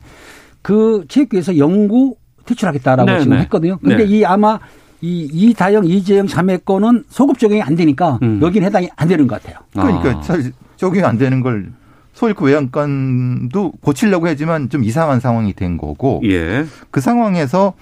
[0.61, 3.43] 그 체육계에서 영구 퇴출하겠다라고 네, 지금 네.
[3.43, 3.77] 했거든요.
[3.77, 4.05] 근데 네.
[4.05, 4.59] 이 아마
[5.01, 8.39] 이 이다영 이재영 자매 건은 소급 적용이 안 되니까 음.
[8.41, 9.59] 여기는 해당이 안 되는 것 같아요.
[9.71, 10.51] 그러니까 아.
[10.75, 11.71] 적용이 안 되는 걸
[12.19, 16.65] 소일크 외양간도 고치려고 하지만 좀 이상한 상황이 된 거고 예.
[16.91, 17.73] 그 상황에서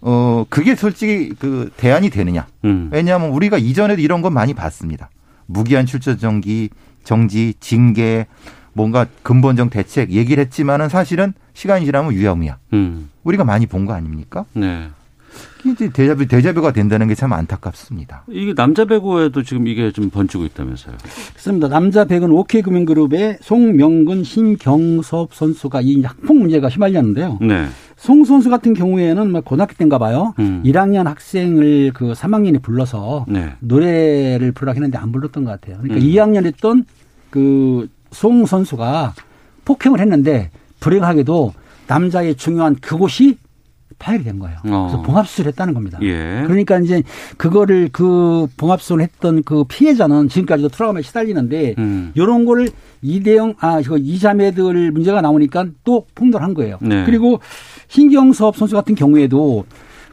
[0.00, 2.46] 어 그게 솔직히 그 대안이 되느냐?
[2.64, 2.88] 음.
[2.92, 5.10] 왜냐하면 우리가 이전에도 이런 건 많이 봤습니다.
[5.46, 6.68] 무기한 출전 정기,
[7.02, 8.26] 정지, 징계,
[8.74, 12.58] 뭔가 근본적 대책 얘기를 했지만은 사실은 시간이 지나면 유야무야.
[12.74, 13.10] 음.
[13.24, 14.44] 우리가 많이 본 거 아닙니까?
[14.52, 14.88] 네.
[15.64, 18.24] 이제 대자뷰 대자뷰가 된다는 게 참 안타깝습니다.
[18.28, 20.96] 이게 남자 배구에도 지금 이게 좀 번지고 있다면서요.
[21.30, 21.68] 그렇습니다.
[21.68, 27.38] 남자 백은 OK금융그룹의 송명근, 신경섭 선수가 이 학폭 문제가 휘말렸는데요.
[27.40, 27.66] 네.
[27.96, 30.34] 송 선수 같은 경우에는 뭐 고등학교 때인가 봐요.
[30.40, 30.62] 음.
[30.64, 33.52] 1학년 학생을 그 3학년이 불러서 네.
[33.60, 35.78] 노래를 부르라고 했는데 안 불렀던 것 같아요.
[35.82, 36.10] 그러니까 음.
[36.10, 36.84] 2학년 했던
[37.30, 39.12] 그 송 선수가
[39.64, 41.52] 폭행을 했는데 불행하게도
[41.88, 43.38] 남자의 중요한 그곳이
[44.04, 44.58] 파열이 된 거예요.
[44.66, 44.88] 어.
[44.90, 45.98] 그래서 봉합수술을 했다는 겁니다.
[46.02, 46.42] 예.
[46.46, 47.02] 그러니까 이제
[47.38, 52.12] 그거를 그 봉합수술을 했던 그 피해자는 지금까지도 트라우마에 시달리는데 음.
[52.14, 52.68] 이런 거를
[53.00, 56.76] 이대영 아 이거 이자매들 문제가 나오니까 또 폭로한 거예요.
[56.82, 57.04] 네.
[57.06, 57.40] 그리고
[57.88, 59.64] 신경섭 선수 같은 경우에도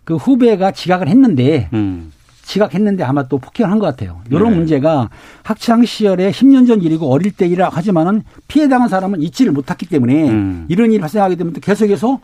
[0.06, 2.13] 그 후배가 지각을 했는데 음.
[2.43, 4.21] 지각했는데 아마 또 폭행을 한 것 같아요.
[4.30, 4.58] 이런 네.
[4.58, 5.10] 문제가
[5.43, 10.30] 학창 시절에 10년 전 일이고 어릴 때 일이라 하지만은 피해 당한 사람은 잊지를 못했기 때문에
[10.30, 10.65] 음.
[10.69, 12.19] 이런 일이 발생하게 되면 또 계속해서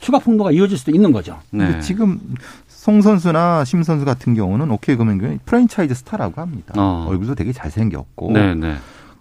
[0.00, 1.38] 추가 폭로가 이어질 수도 있는 거죠.
[1.50, 1.66] 네.
[1.66, 2.18] 근데 지금
[2.66, 6.74] 송 선수나 심 선수 같은 경우는 오케이 금융 프랜차이즈 스타라고 합니다.
[6.76, 7.06] 어.
[7.08, 8.32] 얼굴도 되게 잘생겼고.
[8.32, 8.76] 네, 네.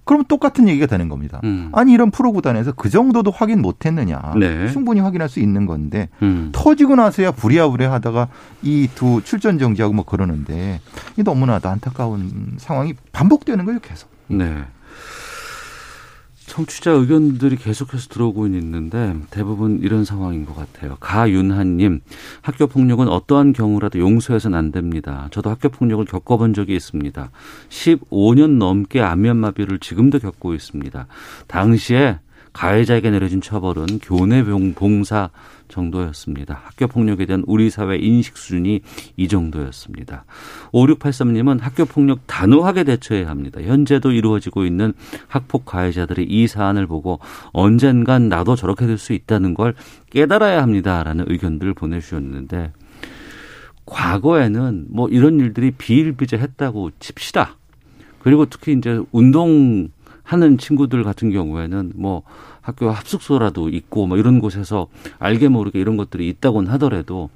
[0.06, 1.40] 그러면 똑같은 얘기가 되는 겁니다.
[1.44, 1.70] 음.
[1.72, 4.34] 아니 이런 프로 구단에서 그 정도도 확인 못했느냐?
[4.40, 4.68] 네.
[4.72, 6.50] 충분히 확인할 수 있는 건데 음.
[6.52, 8.28] 터지고 나서야 부랴부랴 하다가
[8.64, 10.80] 이 두 출전 정지하고 뭐 그러는데
[11.18, 14.10] 이 너무나도 안타까운 상황이 반복되는 거예요 계속.
[14.30, 14.64] 네.
[16.50, 20.98] 청취자 의견들이 계속해서 들어오고 있는데 대부분 이런 상황인 것 같아요.
[21.00, 22.02] 가윤하님,
[22.42, 25.30] 학교 폭력은 어떠한 경우라도 용서해서는 안 됩니다.
[25.32, 27.30] 저도 학교 폭력을 겪어본 적이 있습니다.
[27.70, 31.08] 15년 넘게 안면마비를 지금도 겪고 있습니다.
[31.48, 32.20] 당시에
[32.60, 34.44] 가해자에게 내려진 처벌은 교내
[34.76, 35.30] 봉사
[35.70, 36.60] 정도였습니다.
[36.66, 38.82] 학교 폭력에 대한 우리 사회 인식 수준이
[39.16, 40.26] 이 정도였습니다.
[40.74, 43.62] 5683님은 학교 폭력 단호하게 대처해야 합니다.
[43.62, 44.92] 현재도 이루어지고 있는
[45.30, 47.20] 학폭 가해자들이 이 사안을 보고
[47.54, 49.74] 언젠간 나도 저렇게 될 수 있다는 걸
[50.10, 52.74] 깨달아야 합니다라는 의견들을 보내주셨는데
[53.86, 57.56] 과거에는 뭐 이런 일들이 비일비재했다고 칩시다.
[58.20, 62.24] 그리고 특히 이제 운동하는 친구들 같은 경우에는 뭐
[62.70, 67.30] 학교 합숙소라도 있고 뭐 이런 곳에서 알게 모르게 이런 것들이 있다곤 하더라도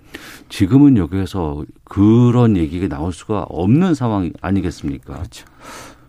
[0.50, 5.14] 지금은 여기에서 그런 얘기가 나올 수가 없는 상황 아니겠습니까?
[5.14, 5.46] 그렇죠.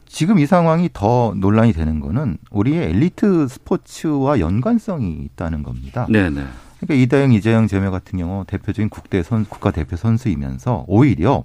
[0.07, 6.07] 지금 이 상황이 더 논란이 되는 거는 우리의 엘리트 스포츠와 연관성이 있다는 겁니다.
[6.09, 6.45] 네네.
[6.79, 11.45] 그러니까 이다영, 이재영, 제명 같은 경우 대표적인 국대 선 국가 대표 선수이면서 오히려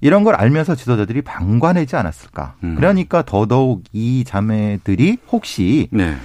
[0.00, 2.56] 이런 걸 알면서 지도자들이 방관하지 않았을까.
[2.64, 2.74] 음.
[2.76, 6.16] 그러니까 더더욱 이 자매들이 혹시 네.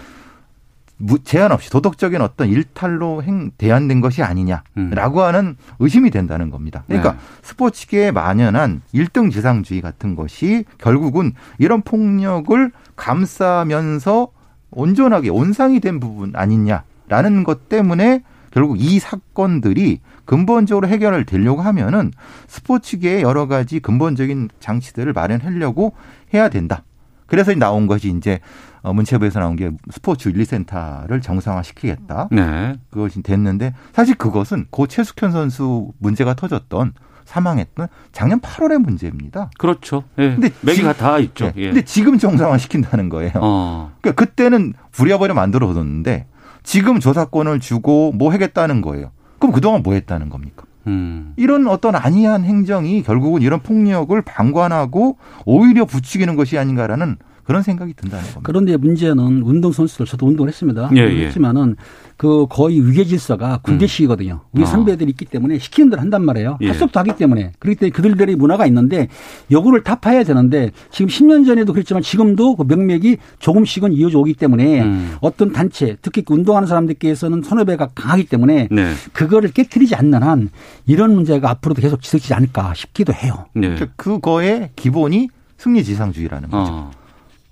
[1.23, 5.23] 제한 없이 도덕적인 어떤 일탈로 행, 대안된 것이 아니냐라고 음.
[5.23, 6.83] 하는 의심이 된다는 겁니다.
[6.87, 7.17] 그러니까 네.
[7.41, 14.29] 스포츠계에 만연한 일등 지상주의 같은 것이 결국은 이런 폭력을 감싸면서
[14.71, 22.11] 온전하게 온상이 된 부분 아니냐라는 것 때문에 결국 이 사건들이 근본적으로 해결을 되려고 하면은
[22.47, 25.93] 스포츠계의 여러 가지 근본적인 장치들을 마련하려고
[26.33, 26.83] 해야 된다.
[27.27, 28.39] 그래서 나온 것이 이제
[28.81, 32.27] 어, 문체부에서 나온 게 스포츠 윤리센터를 정상화시키겠다.
[32.31, 32.75] 네.
[32.89, 36.93] 그것이 됐는데 사실 그것은 고 최숙현 선수 문제가 터졌던
[37.25, 39.49] 사망했던 작년 8월의 문제입니다.
[39.57, 40.03] 그렇죠.
[40.19, 40.31] 예.
[40.35, 41.45] 근데 지금- 다 있죠.
[41.45, 41.53] 네.
[41.55, 41.65] 예.
[41.67, 43.31] 근데 지금 정상화 시킨다는 거예요.
[43.35, 43.91] 어.
[44.01, 46.27] 그러니까 그때는 부랴부랴 만들어 뒀는데
[46.63, 49.11] 지금 조사권을 주고 뭐 하겠다는 거예요.
[49.39, 50.65] 그럼 그동안 뭐 했다는 겁니까?
[50.87, 51.33] 음.
[51.37, 58.23] 이런 어떤 아니한 행정이 결국은 이런 폭력을 방관하고 오히려 부추기는 것이 아닌가라는 그런 생각이 든다는
[58.23, 58.41] 겁니다.
[58.43, 60.89] 그런데 문제는 운동 선수들 저도 운동을 했습니다.
[60.95, 61.25] 예, 예.
[61.25, 61.75] 했지만은
[62.17, 64.41] 그 거의 위계 질서가 군대식이거든요.
[64.51, 64.65] 우리 아.
[64.65, 66.57] 선배들이 있기 때문에 시키는 대로 한단 말이에요.
[66.61, 66.67] 예.
[66.67, 67.51] 할수 없도 하기 때문에.
[67.59, 69.09] 그렇기 때문에 그들들의 문화가 있는데
[69.51, 75.15] 요거를 타파해야 되는데 지금 10년 전에도 그랬지만 지금도 그 명맥이 조금씩은 이어져 오기 때문에 음.
[75.21, 78.93] 어떤 단체 특히 그 운동하는 사람들께서는 선후배가 강하기 때문에 네.
[79.11, 80.49] 그거를 깨뜨리지 않는 한
[80.85, 83.45] 이런 문제가 앞으로도 계속 지속되지 않을까 싶기도 해요.
[83.53, 83.69] 네.
[83.69, 86.71] 그러니까 그거의 기본이 승리지상주의라는 거죠.
[86.71, 86.91] 어.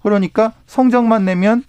[0.02, 1.64] 그러니까 성적만 내면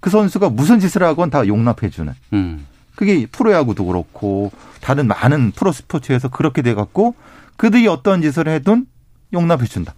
[0.00, 2.12] 그 선수가 무슨 짓을 하건 다 용납해주는.
[2.32, 2.66] 음.
[2.94, 7.14] 그게 프로야구도 그렇고 다른 많은 프로 스포츠에서 그렇게 돼갖고
[7.56, 8.78] 그들이 어떤 짓을 해도
[9.32, 9.94] 용납해준다.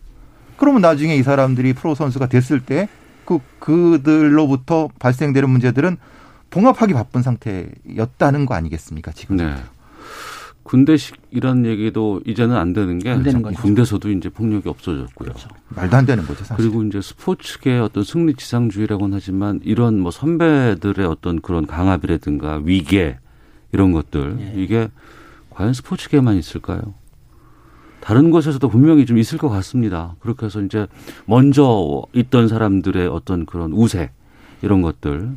[0.56, 2.88] 그러면 나중에 이 사람들이 프로 선수가 됐을 때
[3.24, 5.96] 그 그들로부터 발생되는 문제들은
[6.50, 9.36] 봉합하기 바쁜 상태였다는 거 아니겠습니까 지금?
[9.36, 9.56] 네.
[10.64, 13.42] 군대식 이런 얘기도 이제는 안 되는 게 안 되는.
[13.42, 15.30] 군대에서도 이제 폭력이 없어졌고요.
[15.68, 16.56] 말도 안 되는 거죠 사실.
[16.56, 23.18] 그리고 이제 스포츠계의 어떤 승리 지상주의라고는 하지만 이런 뭐 선배들의 어떤 그런 강압이라든가 위계
[23.72, 24.52] 이런 것들 예.
[24.62, 24.88] 이게
[25.50, 26.80] 과연 스포츠계만 있을까요?
[28.00, 30.14] 다른 곳에서도 분명히 좀 있을 것 같습니다.
[30.20, 30.86] 그렇게 해서 이제
[31.26, 34.10] 먼저 있던 사람들의 어떤 그런 우세
[34.62, 35.30] 이런 것들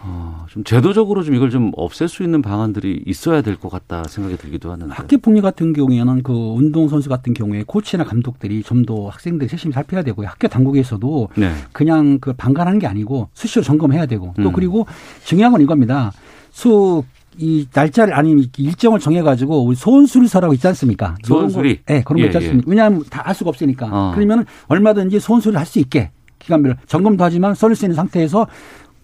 [0.00, 4.36] 어, 좀 제도적으로 좀 이걸 좀 없앨 수 있는 방안들이 있어야 될 것 같다 생각이
[4.36, 4.94] 들기도 하는데.
[4.94, 9.72] 학교 폭력 같은 경우에는 그 운동 선수 같은 경우에 코치나 감독들이 좀 더 학생들이 열심히
[9.72, 10.28] 살펴야 되고요.
[10.28, 11.52] 학교 당국에서도 네.
[11.72, 14.52] 그냥 그 방관하는 게 아니고 수시로 점검해야 되고 또 음.
[14.52, 14.86] 그리고
[15.24, 16.12] 중요한 건 이겁니다.
[16.52, 21.16] 수이 날짜를 아니면 일정을 정해가지고 우리 소원수리서라고 있지 않습니까?
[21.24, 21.80] 소원수리?
[21.86, 22.64] 네, 그런 거 예, 있지 않습니까?
[22.70, 23.88] 왜냐하면 다 알 수가 없으니까.
[23.90, 24.12] 어.
[24.14, 28.46] 그러면 얼마든지 소원수리를 할 수 있게 기간별로 점검도 하지만 써낼 수 있는 상태에서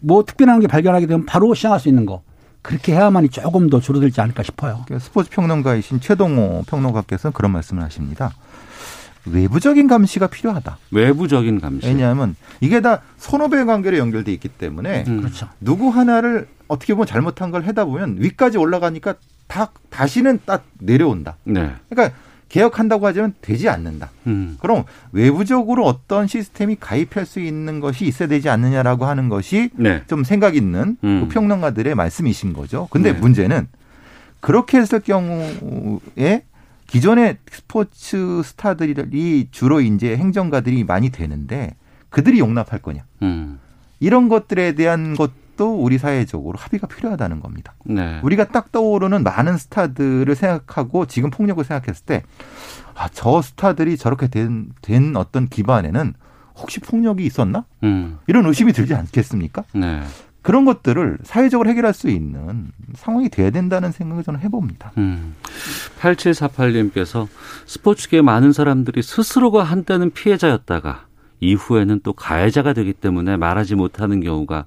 [0.05, 2.23] 뭐 특별한 게 발견하게 되면 바로 시행할 수 있는 거.
[2.62, 4.83] 그렇게 해야만이 조금 더 줄어들지 않을까 싶어요.
[4.87, 8.33] 그러니까 스포츠 평론가이신 최동호 평론가께서는 그런 말씀을 하십니다.
[9.27, 10.79] 외부적인 감시가 필요하다.
[10.90, 11.87] 외부적인 감시.
[11.87, 15.21] 왜냐하면 이게 다 선후배 관계로 연결돼 있기 때문에 음.
[15.21, 15.49] 그렇죠.
[15.61, 19.14] 누구 하나를 어떻게 보면 잘못한 걸 하다 보면 위까지 올라가니까
[19.47, 21.37] 다 다시는 딱 내려온다.
[21.45, 21.71] 네.
[21.88, 22.17] 그러니까
[22.55, 24.11] 개혁한다고 하지만 되지 않는다.
[24.29, 24.57] 음.
[24.61, 30.03] 그럼 외부적으로 어떤 시스템이 가입할 수 있는 것이 있어야 되지 않느냐라고 하는 것이 네.
[30.07, 31.23] 좀 생각 있는 음.
[31.23, 32.87] 그 평론가들의 말씀이신 거죠.
[32.93, 33.19] 근데 네.
[33.19, 33.67] 문제는
[34.38, 36.45] 그렇게 했을 경우에
[36.87, 41.75] 기존의 스포츠 스타들이 주로 이제 행정가들이 많이 되는데
[42.09, 43.03] 그들이 용납할 거냐.
[43.23, 43.59] 음.
[43.99, 47.75] 이런 것들에 대한 것 도 우리 사회적으로 합의가 필요하다는 겁니다.
[47.85, 48.21] 네.
[48.23, 52.23] 우리가 딱 떠오르는 많은 스타들을 생각하고 지금 폭력을 생각했을 때,
[52.95, 56.14] 아, 저 스타들이 저렇게 된, 된 어떤 기반에는
[56.57, 57.64] 혹시 폭력이 있었나?
[57.83, 58.19] 음.
[58.27, 59.64] 이런 의심이 들지 않겠습니까?
[59.75, 60.03] 네.
[60.43, 64.93] 그런 것들을 사회적으로 해결할 수 있는 상황이 돼야 된다는 생각을 저는 해봅니다.
[64.99, 65.35] 음.
[66.01, 67.29] 8748님께서
[67.64, 71.07] 스포츠계 많은 사람들이 스스로가 한때는 피해자였다가
[71.40, 74.67] 이후에는 또 가해자가 되기 때문에 말하지 못하는 경우가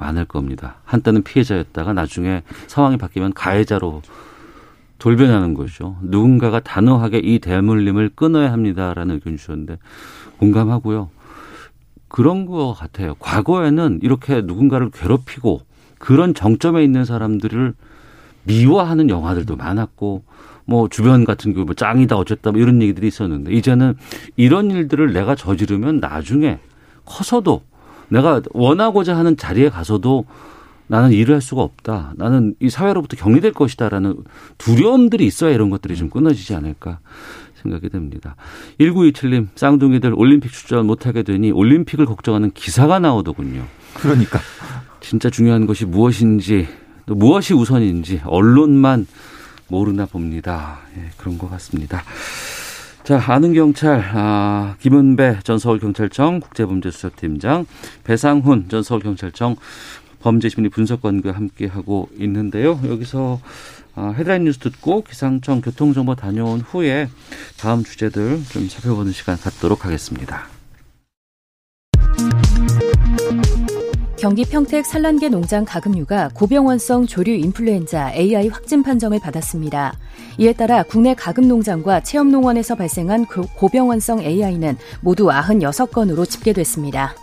[0.00, 0.76] 많을 겁니다.
[0.84, 4.02] 한때는 피해자였다가 나중에 상황이 바뀌면 가해자로
[4.98, 5.96] 돌변하는 거죠.
[6.02, 9.78] 누군가가 단호하게 이 대물림을 끊어야 합니다라는 의견 주셨는데
[10.38, 11.10] 공감하고요.
[12.08, 13.14] 그런 것 같아요.
[13.18, 15.60] 과거에는 이렇게 누군가를 괴롭히고
[15.98, 17.74] 그런 정점에 있는 사람들을
[18.44, 20.24] 미워하는 영화들도 많았고
[20.64, 23.94] 뭐 주변 같은 경우 뭐 짱이다 어쨌다 뭐 이런 얘기들이 있었는데 이제는
[24.36, 26.58] 이런 일들을 내가 저지르면 나중에
[27.04, 27.62] 커서도
[28.10, 30.26] 내가 원하고자 하는 자리에 가서도
[30.86, 32.14] 나는 일을 할 수가 없다.
[32.16, 34.24] 나는 이 사회로부터 격리될 것이다라는
[34.58, 36.98] 두려움들이 있어야 이런 것들이 좀 끊어지지 않을까
[37.62, 38.36] 생각이 됩니다.
[38.80, 43.64] 1927님, 쌍둥이들 올림픽 출전 못하게 되니 올림픽을 걱정하는 기사가 나오더군요.
[43.94, 44.40] 그러니까.
[45.00, 46.68] 진짜 중요한 것이 무엇인지,
[47.06, 49.06] 또 무엇이 우선인지 언론만
[49.68, 50.80] 모르나 봅니다.
[50.96, 52.02] 예, 그런 것 같습니다.
[53.10, 57.66] 자, 아는 경찰, 아, 김은배 전 서울경찰청 국제범죄수사팀장,
[58.04, 59.56] 배상훈 전 서울경찰청
[60.20, 62.78] 범죄심리 분석관과 함께 하고 있는데요.
[62.84, 63.40] 여기서
[63.96, 67.08] 아, 헤드라인 뉴스 듣고 기상청 교통정보 다녀온 후에
[67.58, 70.59] 다음 주제들 좀 살펴보는 시간 갖도록 하겠습니다.
[74.20, 79.94] 경기 평택 산란계 농장 가금류가 고병원성 조류 인플루엔자 AI 확진 판정을 받았습니다.
[80.36, 83.24] 이에 따라 국내 가금 농장과 체험 농원에서 발생한
[83.56, 87.14] 고병원성 AI는 모두 96건으로 집계됐습니다.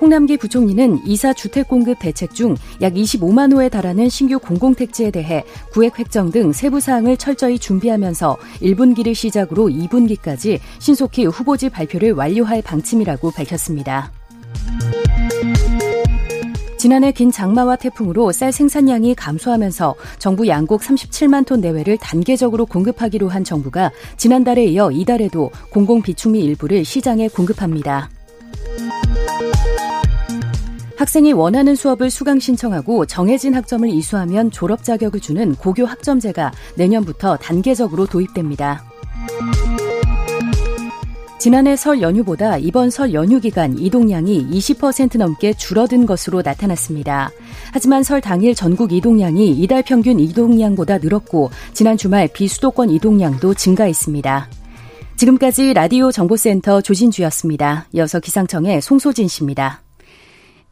[0.00, 5.98] 홍남기 부총리는 이사 주택 공급 대책 중 약 25만 호에 달하는 신규 공공택지에 대해 구획
[6.00, 14.10] 획정 등 세부 사항을 철저히 준비하면서 1분기를 시작으로 2분기까지 신속히 후보지 발표를 완료할 방침이라고 밝혔습니다.
[16.84, 23.42] 지난해 긴 장마와 태풍으로 쌀 생산량이 감소하면서 정부 양곡 37만 톤 내외를 단계적으로 공급하기로 한
[23.42, 28.10] 정부가 지난달에 이어 이달에도 공공 비축미 일부를 시장에 공급합니다.
[30.98, 38.06] 학생이 원하는 수업을 수강 신청하고 정해진 학점을 이수하면 졸업 자격을 주는 고교 학점제가 내년부터 단계적으로
[38.06, 38.84] 도입됩니다.
[41.44, 47.30] 지난해 설 연휴보다 이번 설 연휴 기간 이동량이 20% 넘게 줄어든 것으로 나타났습니다.
[47.70, 54.48] 하지만 설 당일 전국 이동량이 이달 평균 이동량보다 늘었고 지난 주말 비수도권 이동량도 증가했습니다.
[55.16, 57.88] 지금까지 라디오 정보센터 조진주였습니다.
[57.92, 59.83] 이어서 기상청의 송소진 씨입니다.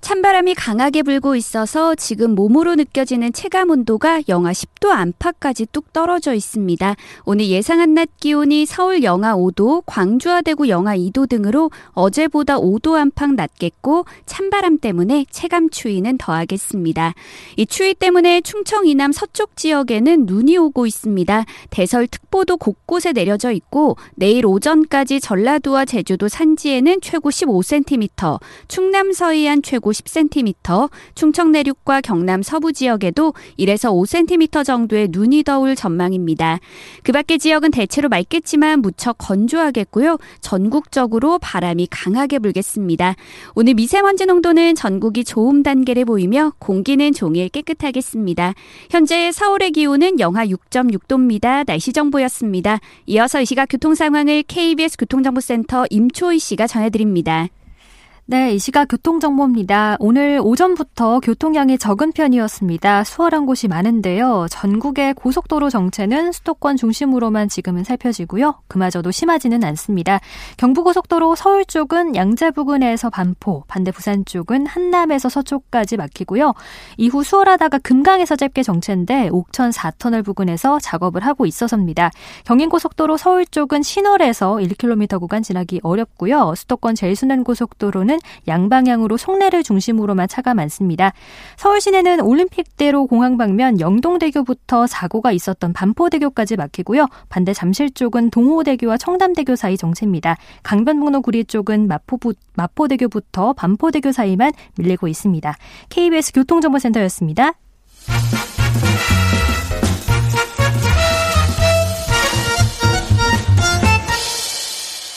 [0.03, 6.97] 찬바람이 강하게 불고 있어서 지금 몸으로 느껴지는 체감 온도가 영하 10도 안팎까지 뚝 떨어져 있습니다.
[7.25, 13.35] 오늘 예상한 낮 기온이 서울 영하 5도, 광주와 대구 영하 2도 등으로 어제보다 5도 안팎
[13.35, 17.15] 낮겠고 찬바람 때문에 체감 추위는 더하겠습니다.
[17.57, 21.45] 이 추위 때문에 충청 이남 서쪽 지역에는 눈이 오고 있습니다.
[21.71, 30.91] 대설특보도 곳곳에 내려져 있고 내일 오전까지 전라도와 제주도 산지에는 최고 15cm, 충남 서해안 최고 10cm,
[31.15, 36.59] 충청 내륙과 경남 서부 지역에도 1에서 5cm 정도의 눈이 더울 전망입니다.
[37.03, 40.19] 그 밖의 지역은 대체로 맑겠지만 무척 건조하겠고요.
[40.41, 43.15] 전국적으로 바람이 강하게 불겠습니다.
[43.55, 48.55] 오늘 미세먼지 농도는 전국이 좋음 단계를 보이며 공기는 종일 깨끗하겠습니다.
[48.91, 51.65] 현재 서울의 기온은 영하 6.6도입니다.
[51.67, 52.81] 날씨 정보였습니다.
[53.07, 57.49] 이어서 이 시각 교통 상황을 KBS 교통정보센터 임초희 씨가 전해드립니다.
[58.33, 59.99] 네, 이 시각 교통정보입니다.
[60.01, 63.05] 오늘 오전부터 교통량이 적은 편이었습니다.
[63.05, 64.47] 수월한 곳이 많은데요.
[64.49, 68.55] 전국의 고속도로 정체는 수도권 중심으로만 지금은 살펴지고요.
[68.69, 70.19] 그마저도 심하지는 않습니다.
[70.57, 76.55] 경부고속도로 서울 쪽은 양재 부근에서 반포, 반대 부산 쪽은 한남에서 서초까지 막히고요.
[76.97, 82.11] 이후 수월하다가 금강에서 짧게 정체인데 옥천 4터널 부근에서 작업을 하고 있어서입니다.
[82.47, 86.55] 경인고속도로 서울 쪽은 신월에서 1km 구간 지나기 어렵고요.
[86.57, 91.13] 수도권 제일 순환고속도로는 양방향으로 송내를 중심으로만 차가 많습니다.
[91.57, 97.07] 서울 시내는 올림픽대로 공항 방면 영동대교부터 사고가 있었던 반포대교까지 막히고요.
[97.29, 100.37] 반대 잠실 쪽은 동호대교와 청담대교 사이 정체입니다.
[100.63, 105.57] 강변북로 구리 쪽은 마포부, 마포대교부터 반포대교 사이만 밀리고 있습니다.
[105.89, 107.55] KBS 교통정보센터였습니다.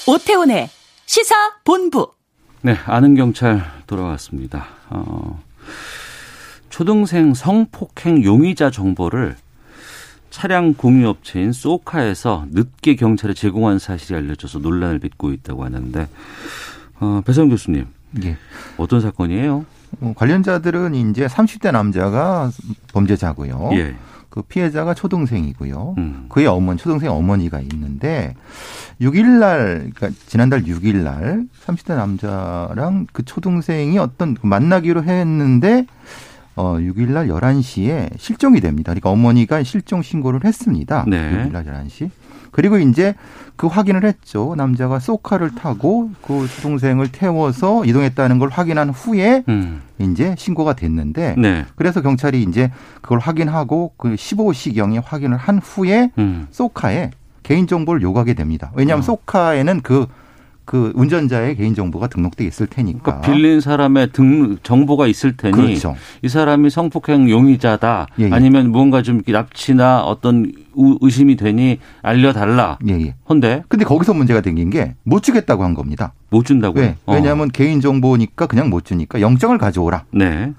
[0.07, 0.69] 오태훈의
[1.07, 2.14] 시사 본부
[2.65, 4.65] 네, 아는 경찰 돌아왔습니다.
[4.89, 5.39] 어,
[6.71, 9.35] 초등생 성폭행 용의자 정보를
[10.31, 16.07] 차량 공유업체인 소카에서 늦게 경찰에 제공한 사실이 알려져서 논란을 빚고 있다고 하는데
[16.99, 17.85] 어, 배성 교수님
[18.23, 18.35] 예.
[18.77, 19.63] 어떤 사건이에요?
[20.01, 22.49] 어, 관련자들은 이제 30대 남자가
[22.93, 23.69] 범죄자고요.
[23.73, 23.95] 예.
[24.35, 25.95] 그 피해자가 초동생이고요.
[25.97, 26.25] 음.
[26.27, 28.35] 그의 어머니, 초동생 어머니가 있는데
[28.99, 35.85] 6일 날, 그러니까 지난달 6일 날 30대 남자랑 그 초동생이 어떤 만나기로 했는데
[36.57, 38.91] 어 6일 날 11시에 실종이 됩니다.
[38.91, 41.05] 그러니까 어머니가 실종 신고를 했습니다.
[41.07, 41.17] 네.
[41.17, 42.09] 6일 날 11시.
[42.55, 43.15] 그리고 이제
[43.57, 44.53] 그 확인을 했죠.
[44.55, 49.81] 남자가 소카를 타고 그 초동생을 태워서 이동했다는 걸 확인한 후에 음.
[49.99, 51.65] 이제 신고가 됐는데 네.
[51.75, 56.47] 그래서 경찰이 이제 그걸 확인하고 그 15시경에 확인을 한 후에 음.
[56.49, 57.11] 소카에
[57.43, 58.71] 개인 정보를 요구하게 됩니다.
[58.73, 59.03] 왜냐하면 어.
[59.03, 60.07] 소카에는 그,
[60.65, 63.01] 그 운전자의 개인 정보가 등록돼 있을 테니까.
[63.03, 65.95] 그러니까 빌린 사람의 등 정보가 있을 테니 그렇죠.
[66.23, 68.29] 이 사람이 성폭행 용의자다 예, 예.
[68.31, 72.79] 아니면 뭔가 좀 납치나 어떤 우- 의심이 되니 알려달라.
[72.89, 73.15] 예, 예.
[73.29, 76.13] 헌데 근데 거기서 문제가 생긴 게 못 주겠다고 한 겁니다.
[76.31, 76.81] 못 준다고요?
[76.83, 76.95] 왜?
[77.05, 77.13] 어.
[77.13, 80.05] 왜냐하면 개인 정보니까 그냥 못 주니까 영장을 가져오라.
[80.11, 80.51] 네.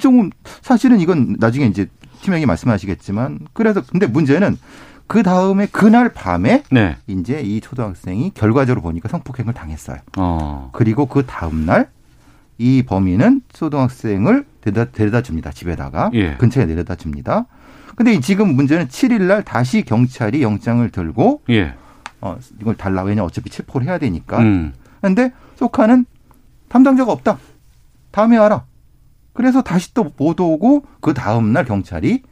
[0.00, 0.30] 조금
[0.62, 1.86] 사실은 이건 나중에 이제
[2.22, 4.56] 팀장이 말씀하시겠지만 그래서 근데 문제는
[5.06, 6.96] 그 다음에 그날 밤에 네.
[7.06, 9.98] 이제 이 초등학생이 결과적으로 보니까 성폭행을 당했어요.
[10.16, 10.70] 어.
[10.72, 11.88] 그리고 그 다음 날
[12.58, 15.50] 이 범인은 초등학생을 데려다, 데려다 줍니다.
[15.50, 16.36] 집에다가 예.
[16.36, 17.46] 근처에 내려다 줍니다.
[17.96, 21.74] 근데 이 지금 문제는 7일 날 다시 경찰이 영장을 들고 예.
[22.20, 24.38] 어 이걸 달라 왜냐 어차피 체포를 해야 되니까.
[24.38, 24.74] 음.
[25.00, 26.04] 근데 소카는
[26.68, 27.38] 담당자가 없다.
[28.12, 28.64] 다음에 알아.
[29.32, 32.22] 그래서 다시 또 못 오고 그 다음 날 경찰이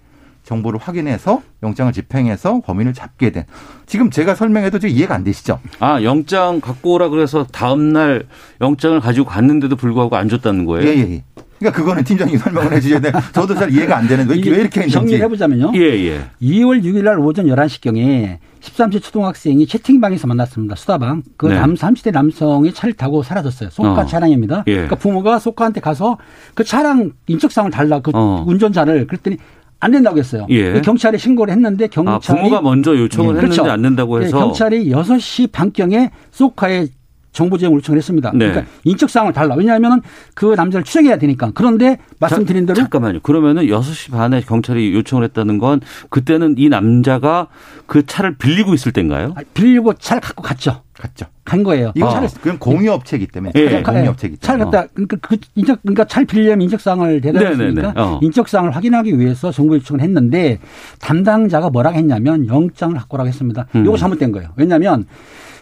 [0.44, 3.44] 정보를 확인해서 영장을 집행해서 범인을 잡게 된.
[3.86, 5.60] 지금 제가 설명해도 좀 이해가 안 되시죠?
[5.78, 8.24] 아 영장 갖고 오라 그래서 다음 날
[8.60, 10.88] 영장을 가지고 갔는데도 불구하고 안 줬다는 거예요?
[10.88, 11.24] 예, 예, 예.
[11.60, 13.12] 그러니까 그거는 팀장님 설명을 해 주셔야 돼.
[13.32, 14.90] 저도 잘 이해가 안 되는 왜, 왜 이렇게 했는지.
[14.94, 15.72] 정리를 해보자면요.
[15.74, 16.20] 예, 예.
[16.40, 20.74] 2월 6일 날 오전 11시경에 13세 초등학생이 채팅방에서 만났습니다.
[20.74, 21.22] 수다방.
[21.36, 21.60] 그 네.
[21.60, 23.68] 남, 30대 남성이 차를 타고 사라졌어요.
[23.70, 24.06] 소카 어.
[24.06, 24.64] 차량입니다.
[24.68, 24.72] 예.
[24.72, 26.16] 그러니까 부모가 소카한테 가서
[26.54, 28.00] 그 차량 인적사항을 달라.
[28.00, 28.42] 그 어.
[28.46, 29.06] 운전자를.
[29.06, 29.36] 그랬더니
[29.80, 30.46] 안 된다고 했어요.
[30.50, 30.72] 예.
[30.72, 33.70] 그 경찰에 신고를 했는데 아, 경찰이 부모가 먼저 요청을 예, 했는데 그렇죠.
[33.70, 36.86] 안 된다고 예, 해서 경찰이 6시 반경에 소카에
[37.32, 38.32] 정보 제공 요청을 했습니다.
[38.34, 38.48] 네.
[38.48, 39.54] 그러니까 인적 사항을 달라.
[39.54, 40.02] 왜냐하면
[40.34, 41.52] 그 남자를 추적해야 되니까.
[41.54, 43.20] 그런데 말씀드린 대로 잠깐만요.
[43.20, 47.46] 그러면은 6시 반에 경찰이 요청을 했다는 건 그때는 이 남자가
[47.86, 49.34] 그 차를 빌리고 있을 때인가요?
[49.54, 50.82] 빌리고 차를 갖고 갔죠.
[50.92, 51.26] 갔죠.
[51.50, 51.90] 간 거예요.
[51.96, 53.52] 이거 차를 그건 공유업체이기 때문에.
[53.56, 53.68] 예.
[53.68, 54.76] 차량 공유업체이기 차를 때문에.
[54.76, 57.92] 갖다 그러니까 그 인적 그러니까 차를 빌리려면 인적사항을 대달했으니까 네네네.
[57.96, 58.20] 어.
[58.22, 60.60] 인적사항을 확인하기 위해서 정보 요청을 했는데
[61.00, 63.66] 담당자가 뭐라고 했냐면 영장을 갖고 오라고 했습니다.
[63.74, 63.84] 음.
[63.84, 64.50] 이거 잘못된 거예요.
[64.54, 65.06] 왜냐하면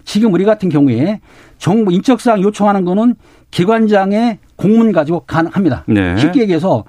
[0.04, 1.20] 지금 우리 같은 경우에
[1.56, 3.14] 정보 인적사항 요청하는 거는
[3.50, 5.84] 기관장의 공문 가지고 가능합니다.
[5.88, 6.18] 네.
[6.18, 6.84] 쉽게 얘기해서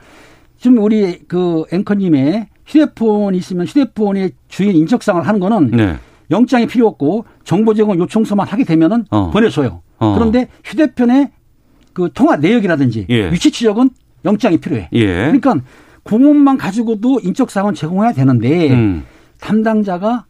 [0.58, 5.96] 지금 우리 그 앵커님의 휴대폰이 있으면 휴대폰의 주인 인적사항을 하는 거는 네.
[6.32, 9.32] 영장이 필요 없고 정보 제공 요청서만 하게 되면은 어.
[9.32, 9.82] 보내줘요.
[9.98, 10.14] 어.
[10.16, 11.32] 그런데 휴대폰의
[11.94, 13.32] 그 통화 내역이라든지 예.
[13.32, 13.90] 위치 추적은
[14.26, 14.90] 영장이 필요해.
[14.94, 15.06] 예.
[15.06, 15.56] 그러니까
[16.04, 19.04] 공문만 가지고도 인적 사항은 제공해야 되는데 음.
[19.40, 20.26] 담당자가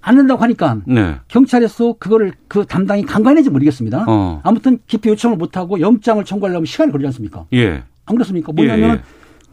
[0.00, 1.16] 안 된다고 하니까 네.
[1.28, 4.04] 경찰에서 그거를 그 담당이 간과했는지 모르겠습니다.
[4.06, 4.40] 어.
[4.44, 7.46] 아무튼 기피 요청을 못 하고 영장을 청구하려면 시간이 걸리지 않습니까?
[7.54, 7.82] 예.
[8.04, 8.52] 안 그렇습니까?
[8.52, 9.00] 뭐냐면 예, 예.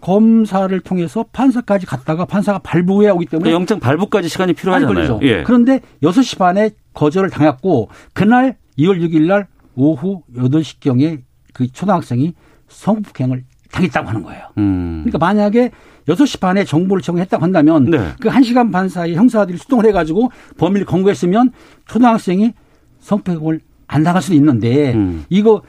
[0.04, 5.20] 검사를 통해서 판사까지 갔다가 판사가 발부해 오기 때문에 그러니까 영장 발부까지 시간이 필요하잖아요.
[5.22, 5.44] 예.
[5.44, 11.22] 그런데 6시 반에 거절을 당했고 그날 2월 6일 날 오후 8시경에
[11.54, 12.34] 그 초등학생이
[12.68, 14.42] 성폭행을 당했다고 하는 거예요.
[14.58, 15.04] 음.
[15.06, 15.72] 그러니까 만약에
[16.10, 18.10] 6시 반에 정보를 제공했다고 한다면 네.
[18.20, 21.52] 그 1시간 반 사이에 형사들이 수동을 해가지고 범인을 검거했으면
[21.88, 22.52] 초등학생이
[23.00, 25.24] 성폭행을 안 당할 수도 있는데 음.
[25.30, 25.62] 이거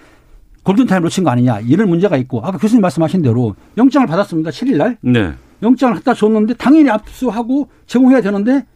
[0.65, 4.51] 골든타임 놓친 거 아니냐 이런 문제가 있고 아까 교수님 말씀하신 대로 영장을 받았습니다.
[4.51, 5.33] 7일 날 네.
[5.63, 8.67] 영장을 갖다 줬는데 당연히 압수하고 제공해야 되는데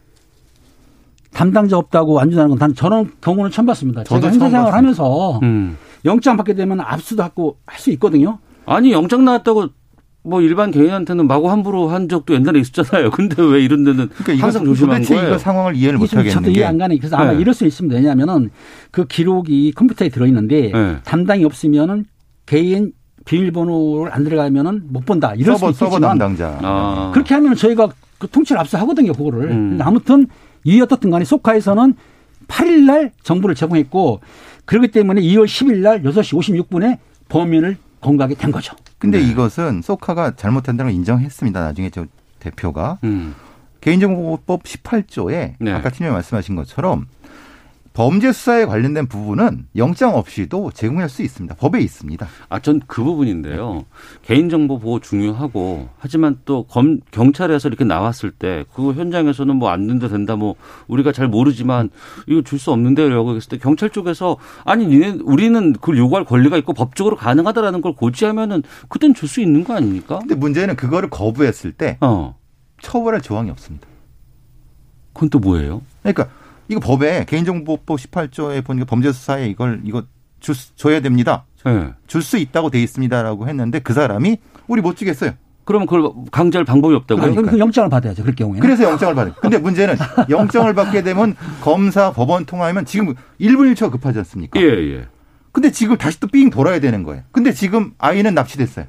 [1.31, 4.03] 담당자 없다고 안 준다는 건단 저런 경우는 처음 봤습니다.
[4.03, 4.73] 제가 행사 생활 봤어요.
[4.77, 5.77] 하면서 음.
[6.05, 8.39] 영장 받게 되면 압수도 하고 할 수 있거든요.
[8.65, 9.67] 아니 영장 나왔다고
[10.29, 13.09] 뭐 일반 개인한테는 마구 함부로 한 적도 옛날에 있었잖아요.
[13.11, 15.29] 근데 왜 이런 데는 그러니까 이거 항상 조심한 도대체 거예요.
[15.29, 16.97] 이거 상황을 이해를 못좀 저도 하겠는 이해 게안 가네.
[16.97, 17.41] 그래서 아마 네.
[17.41, 17.95] 이럴 수 있습니다.
[17.95, 18.51] 왜냐하면은
[18.91, 20.97] 그 기록이 컴퓨터에 들어 있는데 네.
[21.03, 22.05] 담당이 없으면은
[22.45, 22.93] 개인
[23.25, 25.33] 비밀번호를 안 들어가면은 못 본다.
[25.35, 26.59] 이럴 서버 수 서버 있겠지만 담당자.
[26.61, 27.11] 아.
[27.13, 29.43] 그렇게 하면 저희가 그 통치를 압수하거든요, 그거를.
[29.51, 29.69] 음.
[29.69, 30.27] 근데 아무튼
[30.63, 31.93] 이 어떻든 간에 소카에서는
[32.47, 34.21] 8일 날 정보를 제공했고
[34.65, 36.97] 그렇기 때문에 2월 10일 날 6시 56분에
[37.29, 38.75] 범인을 검거하게 된 거죠.
[38.97, 39.29] 근데 네.
[39.29, 41.59] 이것은 소카가 잘못한다는 걸 인정했습니다.
[41.59, 42.05] 나중에 저
[42.39, 43.35] 대표가 음.
[43.81, 45.71] 개인정보법 18조에 네.
[45.71, 47.07] 아까 팀장님 말씀하신 것처럼
[47.99, 51.53] 범죄 수사에 관련된 부분은 영장 없이도 제공할 수 있습니다.
[51.55, 52.25] 법에 있습니다.
[52.47, 53.83] 아, 전 그 부분인데요.
[54.21, 60.07] 개인정보 보호 중요하고, 하지만 또 검, 경찰에서 이렇게 나왔을 때, 그 현장에서는 뭐 안 된다
[60.07, 60.55] 된다, 뭐,
[60.87, 61.89] 우리가 잘 모르지만,
[62.25, 63.09] 이거 줄 수 없는데요.
[63.09, 67.95] 라고 했을 때, 경찰 쪽에서, 아니, 니네, 우리는 그걸 요구할 권리가 있고 법적으로 가능하다라는 걸
[67.95, 70.19] 고지하면은, 그땐 줄 수 있는 거 아닙니까?
[70.19, 72.37] 근데 문제는 그거를 거부했을 때, 어.
[72.81, 73.85] 처벌할 조항이 없습니다.
[75.11, 75.81] 그건 또 뭐예요?
[76.01, 76.29] 그러니까,
[76.69, 80.03] 이거 법에 개인정보법 18조에 보니까 범죄 수사에 이걸 이거
[80.39, 81.45] 줄, 줘야 됩니다.
[81.65, 81.89] 네.
[82.07, 85.31] 줄수 있다고 돼 있습니다라고 했는데 그 사람이 우리 못 주겠어요.
[85.65, 87.31] 그러면 그걸 강제할 방법이 없다고요?
[87.35, 88.23] 그럼 그 영장을 받아야죠.
[88.23, 88.61] 그럴 경우에는.
[88.61, 89.33] 그래서 영장을 받아요.
[89.41, 89.95] 근데 문제는
[90.29, 94.59] 영장을 받게 되면 검사, 법원 통화하면 지금 1분 1초가 급하지 않습니까?
[94.61, 95.07] 예, 예.
[95.51, 97.23] 근데 지금 다시 또 삥 돌아야 되는 거예요.
[97.31, 98.85] 근데 지금 아이는 납치됐어요.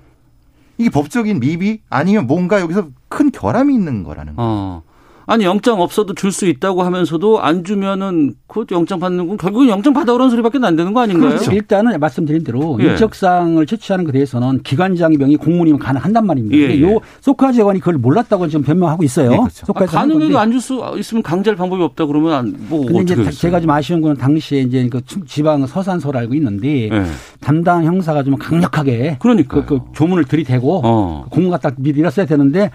[0.79, 4.51] 이게 법적인 미비 아니면 뭔가 여기서 큰 결함이 있는 거라는 거예요.
[4.51, 4.83] 어.
[5.31, 9.93] 아니 영장 없어도 줄 수 있다고 하면서도 안 주면은 그 영장 받는 건 결국은 영장
[9.93, 11.31] 받아 오라는 소리밖에 안 되는 거 아닌가요?
[11.31, 11.53] 그렇죠.
[11.53, 12.91] 일단은 말씀드린 대로 예.
[12.91, 16.57] 인적사항을 채취하는 것에 대해서는 기관장이 명의 공무원이면 가능한단 말입니다.
[16.57, 16.83] 예, 근데 예.
[16.95, 19.31] 요 소카지 의원이 그걸 몰랐다고 지금 변명하고 있어요.
[19.31, 19.67] 네, 그렇죠.
[19.73, 20.37] 아, 가능해도.
[20.39, 23.31] 안 줄 수 있으면 강제할 방법이 없다 그러면 안, 뭐 근데 이제 했어요?
[23.31, 27.05] 제가 좀 아쉬운 건 당시에 이제 그 충- 지방 서산서를 알고 있는데 예.
[27.41, 29.65] 담당 형사가 좀 강력하게 그러니까요.
[29.65, 31.25] 그, 그 조문을 들이대고 어.
[31.31, 32.71] 공문 갖다 미리 잃었어야 되는데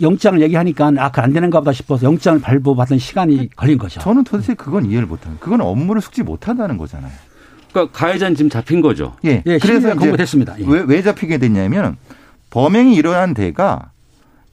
[0.00, 4.00] 영장을 얘기하니까 아, 그 안 되는가 보다 싶어서 영장을 발부받는 시간이 걸린 거죠.
[4.00, 5.42] 저는 도대체 그건 이해를 못합니다.
[5.44, 7.12] 그건 업무를 숙지 못한다는 거잖아요.
[7.72, 9.14] 그러니까 가해자는 지금 잡힌 거죠.
[9.24, 9.42] 예.
[9.46, 10.58] 예, 그래서 검거됐습니다.
[10.60, 10.64] 예.
[10.66, 11.96] 왜, 왜 잡히게 됐냐면
[12.50, 13.90] 범행이 일어난 데가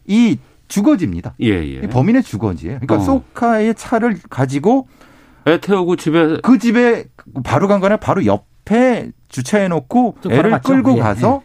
[0.06, 1.34] 이 주거지입니다.
[1.42, 1.82] 예, 예.
[1.84, 2.80] 이 범인의 주거지예요.
[2.80, 3.00] 그러니까 어.
[3.00, 4.88] 소카의 차를 가지고
[5.48, 7.06] 애 태우고 집에 그 집에
[7.44, 10.60] 바로 간간을 바로 옆에 주차해 놓고 좀 애를.
[10.62, 11.42] 끌고 예, 가서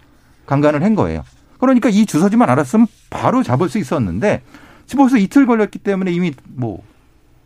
[0.47, 1.23] 강간을 한 거예요.
[1.61, 4.43] 그러니까 이 주소지만 알았으면 바로 잡을 수 있었는데
[4.87, 6.83] 집어서 이틀 걸렸기 때문에 이미 뭐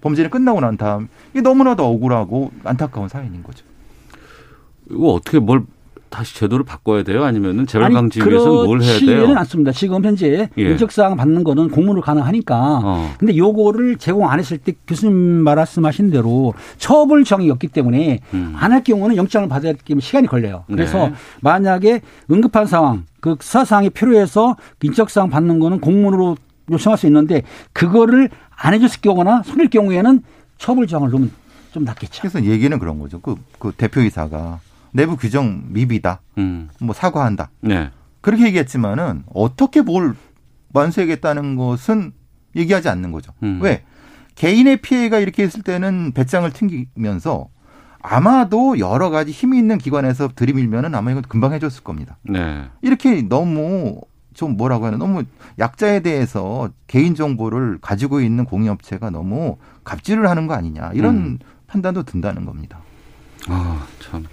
[0.00, 3.64] 범죄는 끝나고 난 다음 이게 너무나도 억울하고 안타까운 사연인 거죠.
[4.90, 5.64] 이거 어떻게 뭘
[6.14, 7.24] 다시 제도를 바꿔야 돼요?
[7.24, 9.36] 아니면은 재발 방지 위해서는 뭘 해야 그렇지는 돼요?
[9.38, 9.72] 않습니다.
[9.72, 10.62] 지금 현재 예.
[10.62, 12.80] 인적사항 받는 거는 공문으로 가능하니까.
[12.84, 13.10] 어.
[13.18, 18.54] 근데 요거를 제공 안 했을 때 교수님 말씀하신 대로 처벌 정이 없기 때문에 음.
[18.56, 20.62] 안할 경우는 영장을 받아야 되면 시간이 걸려요.
[20.68, 21.14] 그래서 네.
[21.40, 22.00] 만약에
[22.30, 26.36] 응급한 상황, 그 수사 상황이 필요해서 인적사항 받는 거는 공문으로
[26.70, 27.42] 요청할 수 있는데
[27.72, 30.22] 그거를 안 해줬을 경우나 손일 경우에는
[30.58, 31.32] 처벌 정을 넣으면
[31.72, 32.22] 좀 낫겠죠.
[32.22, 33.20] 그래서 얘기는 그런 거죠.
[33.20, 34.60] 그, 그 대표이사가
[34.94, 36.20] 내부 규정 미비다.
[36.38, 36.68] 음.
[36.80, 37.50] 뭐 사과한다.
[37.60, 37.90] 네.
[38.20, 40.14] 그렇게 얘기했지만은 어떻게 뭘
[40.72, 42.12] 완수하겠다는 것은
[42.54, 43.32] 얘기하지 않는 거죠.
[43.42, 43.58] 음.
[43.60, 43.82] 왜?
[44.36, 47.48] 개인의 피해가 이렇게 했을 때는 배짱을 튕기면서
[48.00, 52.16] 아마도 여러 가지 힘이 있는 기관에서 들이밀면은 아마 이건 금방 해줬을 겁니다.
[52.22, 52.64] 네.
[52.80, 54.00] 이렇게 너무
[54.32, 55.24] 좀 뭐라고 하나 너무
[55.58, 61.38] 약자에 대해서 개인 정보를 가지고 있는 공유업체가 너무 갑질을 하는 거 아니냐 이런 음.
[61.66, 62.78] 판단도 든다는 겁니다.
[63.48, 64.24] 아, 참.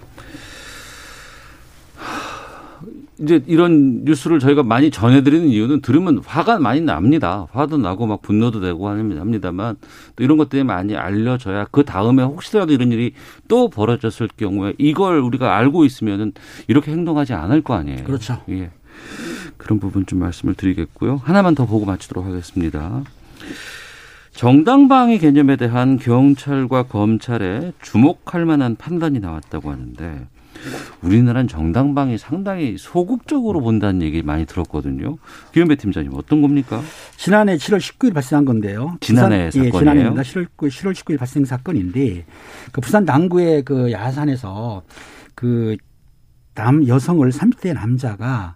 [3.21, 7.47] 이제 이런 뉴스를 저희가 많이 전해드리는 이유는 들으면 화가 많이 납니다.
[7.51, 9.75] 화도 나고 막 분노도 되고 합니다만
[10.15, 13.13] 또 이런 것들이 많이 알려져야 그 다음에 혹시라도 이런 일이
[13.47, 16.33] 또 벌어졌을 경우에 이걸 우리가 알고 있으면은
[16.67, 18.03] 이렇게 행동하지 않을 거 아니에요.
[18.05, 18.41] 그렇죠.
[18.49, 18.71] 예.
[19.57, 21.21] 그런 부분 좀 말씀을 드리겠고요.
[21.23, 23.03] 하나만 더 보고 마치도록 하겠습니다.
[24.33, 30.27] 정당방위 개념에 대한 경찰과 검찰의 주목할 만한 판단이 나왔다고 하는데
[31.01, 35.17] 우리나라는 정당방위 상당히 소극적으로 본다는 얘기 많이 들었거든요.
[35.53, 36.81] 김현배 팀장님 어떤 겁니까?
[37.17, 38.97] 지난해 7월 19일 발생한 건데요.
[39.01, 39.79] 지난해 부산, 예, 사건이에요?
[39.79, 40.21] 지난해입니다.
[40.21, 42.25] 7월, 7월 19일 발생 사건인데
[42.71, 44.83] 그 부산 남구의 그 야산에서
[45.35, 45.77] 그
[46.53, 48.55] 남 여성을 30대 남자가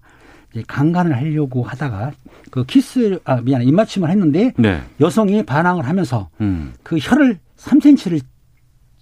[0.67, 2.11] 강간을 하려고 하다가
[2.49, 4.81] 그 키스 아 미안 해 입맞춤을 했는데 네.
[5.01, 6.73] 여성이 반항을 하면서 음.
[6.83, 8.21] 그 혀를 3cm를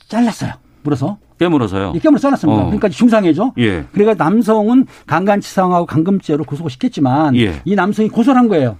[0.08, 0.54] 잘랐어요.
[0.84, 1.94] 물어서 깨물어서요.
[1.96, 2.62] 이 깨물어 잘랐습니다.
[2.62, 2.66] 어.
[2.66, 3.54] 그러니까 중상해죠.
[3.58, 3.86] 예.
[3.92, 7.62] 그러니까 남성은 강간치상하고 강금죄로 구속을 시켰지만 예.
[7.66, 8.78] 이 남성이 고소를 한 거예요.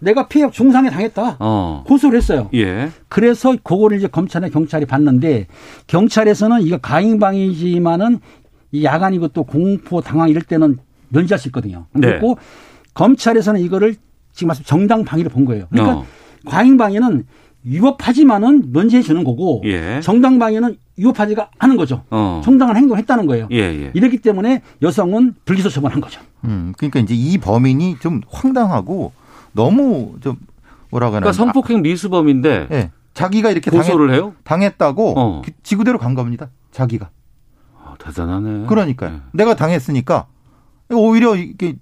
[0.00, 1.36] 내가 피해 중상해 당했다.
[1.40, 1.84] 어.
[1.86, 2.48] 고소를 했어요.
[2.54, 2.90] 예.
[3.08, 5.48] 그래서 그거를 이제 검찰에 경찰이 봤는데
[5.88, 8.20] 경찰에서는 이거 가행방이지만은
[8.70, 10.78] 이 야간이고 또 공포 당황 이럴 때는
[11.08, 11.86] 면제할 수 있거든요.
[11.92, 12.08] 네.
[12.08, 12.38] 그리고
[12.94, 13.96] 검찰에서는 이거를
[14.32, 15.66] 지금 말씀 정당 방위로 본 거예요.
[15.70, 16.06] 그러니까 어.
[16.46, 17.24] 과잉 방위는
[17.64, 20.00] 위법하지만은 면제해 주는 거고 예.
[20.02, 22.02] 정당 방위는 위법하지가 않은 거죠.
[22.10, 22.40] 어.
[22.44, 23.48] 정당한 행동을 했다는 거예요.
[23.50, 23.90] 예, 예.
[23.94, 26.20] 이렇기 때문에 여성은 불기소 처분한 거죠.
[26.44, 29.12] 음, 그러니까 이제 이 범인이 좀 황당하고
[29.52, 30.36] 너무 좀
[30.90, 31.24] 뭐라고 하나.
[31.24, 32.90] 그러니까 성폭행 미수범인데 예.
[33.14, 34.34] 자기가 이렇게 고소를 해요?
[34.44, 35.42] 당했다고 어.
[35.42, 36.50] 기- 지구대로 간 겁니다.
[36.70, 37.10] 자기가.
[37.84, 38.66] 아, 대단하네.
[38.66, 39.14] 그러니까요.
[39.14, 39.20] 예.
[39.32, 40.26] 내가 당했으니까
[40.90, 41.74] 오히려 이게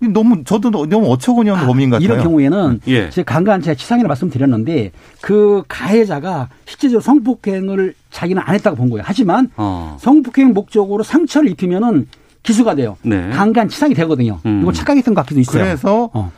[0.00, 2.04] 너무 저도 너무 어처구니 없는 아, 범인 같아요.
[2.04, 3.10] 이런 경우에는 예.
[3.10, 9.02] 제가 간간 제가 치상이라 말씀드렸는데 그 가해자가 실제적으로 성폭행을 자기는 안 했다고 본 거예요.
[9.06, 9.96] 하지만 어.
[10.00, 12.08] 성폭행 목적으로 상처를 입히면은
[12.42, 12.96] 기수가 돼요.
[13.02, 13.30] 네.
[13.30, 14.40] 강간 치상이 되거든요.
[14.44, 14.60] 음.
[14.62, 15.64] 이거 착각했던 것 같기도 있어요.
[15.64, 16.30] 그래서 어.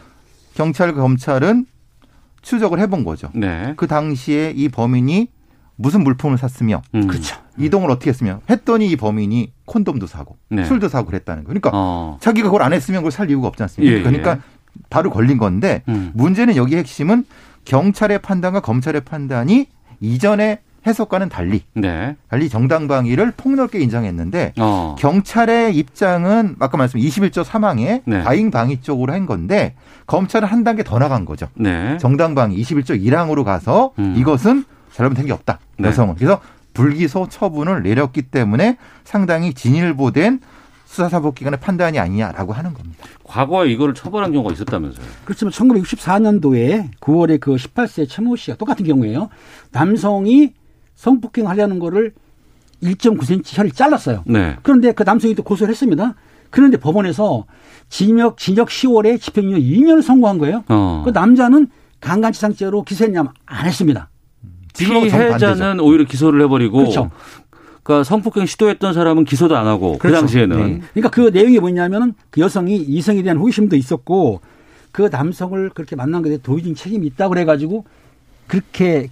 [0.54, 1.66] 경찰 검찰은
[2.42, 3.30] 추적을 해본 거죠.
[3.34, 3.74] 네.
[3.76, 5.28] 그 당시에 이 범인이
[5.76, 7.06] 무슨 물품을 샀으며 음.
[7.06, 7.36] 그렇죠.
[7.58, 10.64] 이동을 어떻게 했으며 했더니 이 범인이 콘돔도 사고 네.
[10.64, 11.60] 술도 사고 그랬다는 거예요.
[11.60, 12.18] 그러니까 어.
[12.20, 13.92] 자기가 그걸 안 했으면 그걸 살 이유가 없지 않습니까?
[13.92, 14.02] 예, 예.
[14.02, 14.38] 그러니까
[14.90, 16.12] 바로 걸린 건데 음.
[16.14, 17.24] 문제는 여기 핵심은
[17.64, 19.66] 경찰의 판단과 검찰의 판단이
[20.00, 22.14] 이전의 해석과는 달리 네.
[22.28, 24.94] 달리 정당방위를 폭넓게 인정했는데 어.
[24.98, 28.22] 경찰의 입장은 아까 말씀 21조 3항에 네.
[28.22, 29.74] 과잉 방위 쪽으로 한 건데
[30.06, 31.48] 검찰은 한 단계 더 나간 거죠.
[31.54, 31.98] 네.
[31.98, 34.14] 정당방위 21조 1항으로 가서 음.
[34.16, 34.64] 이것은
[34.96, 35.58] 잘못된 게 없다.
[35.78, 35.88] 네.
[35.88, 36.14] 여성은.
[36.16, 36.40] 그래서
[36.72, 40.40] 불기소 처분을 내렸기 때문에 상당히 진일보된
[40.86, 43.04] 수사사법기관의 판단이 아니냐라고 하는 겁니다.
[43.24, 45.04] 과거에 이거를 처벌한 경우가 있었다면서요.
[45.24, 49.28] 그렇지만 1964년도에 9월에 그 18세 최모 씨가 똑같은 경우에요.
[49.72, 50.54] 남성이
[50.94, 52.12] 성폭행 하려는 거를
[52.82, 54.22] 1.9cm 혀를 잘랐어요.
[54.26, 54.56] 네.
[54.62, 56.14] 그런데 그 남성이 또 고소를 했습니다.
[56.50, 57.44] 그런데 법원에서
[57.88, 60.64] 징역, 징역 10월에 집행유예 2년을 선고한 거예요.
[60.68, 61.02] 어.
[61.04, 61.68] 그 남자는
[62.00, 64.08] 강간치상죄로 기소했냐면 안 했습니다.
[64.76, 67.10] 피해자는 오히려 기소를 해버리고 그렇죠.
[67.82, 70.20] 그러니까 성폭행 시도했던 사람은 기소도 안 하고 그 그렇죠.
[70.20, 70.80] 당시에는 네.
[70.92, 74.40] 그러니까 그 내용이 뭐냐면은 그 여성이 이성에 대한 호기심도 있었고
[74.90, 77.84] 그 남성을 그렇게 만난 것에 도의적 책임이 있다고 그래가지고
[78.46, 79.08] 그렇게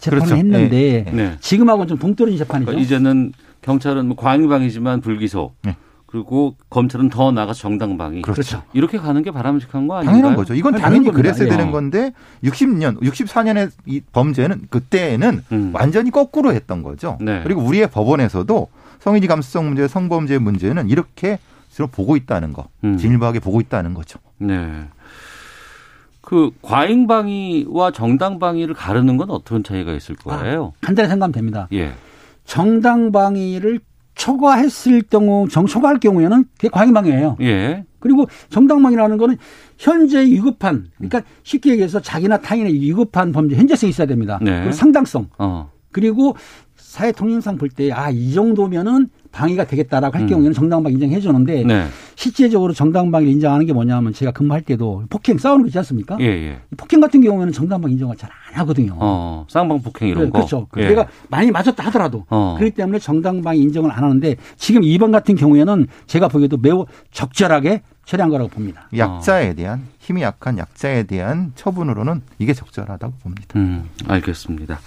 [0.00, 0.36] 재판을 그렇죠.
[0.36, 1.36] 했는데 네.
[1.40, 2.66] 지금하고는 좀 동떨어진 재판이죠.
[2.66, 3.32] 그러니까 이제는
[3.62, 5.52] 경찰은 뭐 과잉방이지만 불기소.
[6.14, 6.20] 네.
[6.20, 8.22] 그리고 검찰은 더 나아가 정당방위.
[8.22, 8.62] 그렇죠.
[8.72, 10.14] 이렇게 가는 게 바람직한 거 아닌가요?
[10.14, 10.54] 당연한 거죠.
[10.54, 11.16] 이건 당연히 겁니다.
[11.16, 11.50] 그랬어야 예.
[11.50, 12.12] 되는 건데
[12.44, 15.70] 60년, 64년의 이 범죄는 그때는 음.
[15.74, 17.18] 완전히 거꾸로 했던 거죠.
[17.20, 17.40] 네.
[17.42, 18.68] 그리고 우리의 법원에서도
[19.00, 21.38] 성인지 감수성 문제, 성범죄 문제는 이렇게
[21.68, 22.96] 지금 보고 있다는 거, 음.
[22.96, 24.20] 진일보하게 보고 있다는 거죠.
[24.38, 24.84] 네.
[26.20, 30.72] 그 과잉방위와 정당방위를 가르는 건 어떤 차이가 있을 거예요?
[30.80, 31.68] 간단히 생각하면 됩니다.
[31.72, 31.92] 예.
[32.44, 33.80] 정당방위를
[34.14, 37.36] 초과했을 경우, 정 초과할 경우에는 그게 과잉방위예요.
[37.40, 37.84] 예.
[37.98, 39.36] 그리고 정당방위라는 거는
[39.78, 44.38] 현재 위급한, 그러니까 쉽게 얘기해서 자기나 타인의 위급한 범죄 현재성이 있어야 됩니다.
[44.42, 44.58] 네.
[44.58, 45.28] 그리고 상당성.
[45.38, 45.70] 어.
[45.90, 46.36] 그리고
[46.76, 50.28] 사회 통념상 볼 때, 아, 이 정도면은 방위가 되겠다라고 할 음.
[50.28, 51.86] 경우에는 정당방위 인정해 주는데, 네.
[52.14, 56.16] 실제적으로 정당방위를 인정하는 게 뭐냐면 제가 근무할 때도 폭행 싸우는 거 있지 않습니까?
[56.20, 56.58] 예, 예.
[56.76, 58.96] 폭행 같은 경우에는 정당방위 인정을 잘 안 하거든요.
[58.98, 60.38] 어, 쌍방 폭행 이런 네, 거.
[60.38, 60.68] 그렇죠.
[60.76, 60.88] 예.
[60.88, 62.54] 내가 많이 맞았다 하더라도 어.
[62.56, 68.30] 그렇기 때문에 정당방위 인정을 안 하는데 지금 이번 같은 경우에는 제가 보기에도 매우 적절하게 처리한
[68.30, 68.88] 거라고 봅니다.
[68.96, 73.58] 약자에 대한 힘이 약한 약자에 대한 처분으로는 이게 적절하다고 봅니다.
[73.58, 74.78] 음, 알겠습니다.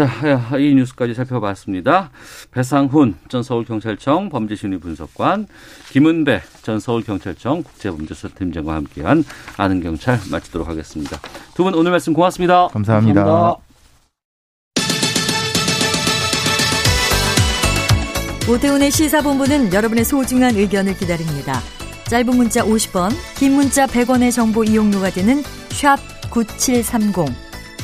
[0.00, 2.10] 자, 이 뉴스까지 살펴봤습니다.
[2.52, 5.46] 배상훈 전 서울경찰청 범죄심리 분석관,
[5.90, 9.22] 김은배 전 서울경찰청 국제범죄수사팀장과 함께한
[9.58, 11.18] 아는 경찰 마치도록 하겠습니다.
[11.54, 12.68] 두 분 오늘 말씀 고맙습니다.
[12.68, 13.24] 감사합니다.
[13.24, 13.60] 감사합니다.
[18.50, 21.60] 오태훈의 시사본부는 여러분의 소중한 의견을 기다립니다.
[22.04, 25.98] 짧은 문자 50원, 긴 문자 100원의 정보 이용료가 되는 샵
[26.30, 27.49] 9730,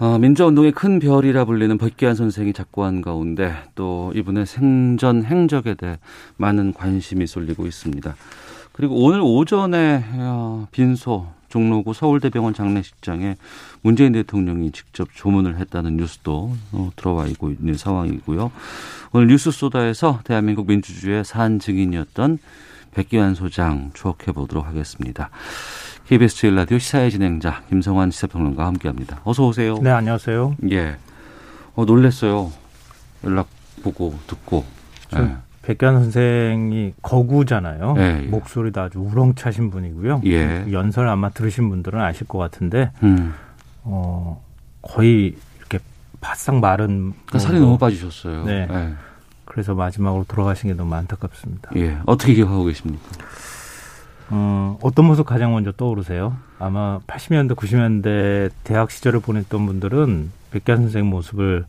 [0.00, 5.98] 어, 민주화운동의 큰 별이라 불리는 백기환 선생이 작고한 가운데 또 이분의 생전 행적에 대해
[6.36, 8.14] 많은 관심이 쏠리고 있습니다.
[8.72, 13.34] 그리고 오늘 오전에 어, 빈소 종로구 서울대병원 장례식장에
[13.82, 18.52] 문재인 대통령이 직접 조문을 했다는 뉴스도 어, 들어와 있는 상황이고요.
[19.12, 22.38] 오늘 뉴스 소다에서 대한민국 민주주의의 산 증인이었던
[22.92, 25.30] 백기환 소장 추억해 보도록 하겠습니다.
[26.08, 29.20] KBS 제일 라디오 시사의 진행자 김성환 시사평론가와 함께합니다.
[29.24, 29.76] 어서 오세요.
[29.82, 30.56] 네, 안녕하세요.
[30.70, 30.96] 예.
[31.74, 32.50] 어, 놀랬어요.
[33.24, 33.46] 연락
[33.82, 34.64] 보고 듣고.
[35.10, 35.36] 저 예.
[35.60, 37.94] 백현 선생이 거구잖아요.
[37.98, 38.26] 예, 예.
[38.26, 40.22] 목소리도 아주 우렁차신 분이고요.
[40.24, 40.64] 예.
[40.72, 43.34] 연설 아마 들으신 분들은 아실 것 같은데 음.
[43.82, 44.42] 어,
[44.80, 45.78] 거의 이렇게
[46.22, 47.60] 바싹 마른 그러니까 살이.
[47.60, 48.44] 너무 빠지셨어요.
[48.44, 48.66] 네.
[48.70, 48.94] 예.
[49.44, 51.70] 그래서 마지막으로 돌아가신 게 너무 안타깝습니다.
[51.76, 51.98] 예.
[52.06, 53.04] 어떻게 기억하고 계십니까?
[54.30, 56.36] 어, 어떤 모습 가장 먼저 떠오르세요?
[56.58, 61.64] 아마 80년대, 90년대 대학 시절을 보냈던 분들은 백현 선생 모습을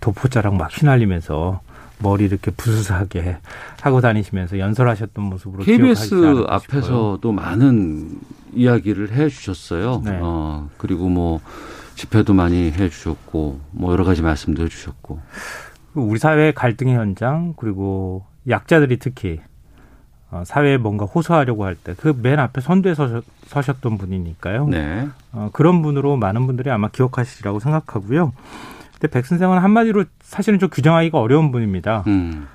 [0.00, 1.60] 도포자랑 막 휘날리면서
[2.00, 3.38] 머리 이렇게 부스스하게
[3.80, 8.20] 하고 다니시면서 연설하셨던 모습으로 KBS 앞에서도 많은
[8.52, 10.02] 이야기를 해 주셨어요.
[10.04, 10.18] 네.
[10.22, 11.40] 어, 그리고 뭐
[11.96, 15.20] 집회도 많이 해 주셨고 뭐 여러 가지 말씀도 해 주셨고
[15.94, 19.40] 우리 사회의 갈등의 현장 그리고 약자들이 특히
[20.30, 24.66] 어, 사회에 뭔가 호소하려고 할 때 그 맨 앞에 선두에 서셨, 서셨던 분이니까요.
[24.68, 25.08] 네.
[25.32, 28.32] 어, 그런 분으로 많은 분들이 아마 기억하시리라고 생각하고요.
[28.92, 32.04] 근데 백 선생은 한마디로 사실은 좀 규정하기가 어려운 분입니다.
[32.08, 32.46] 음.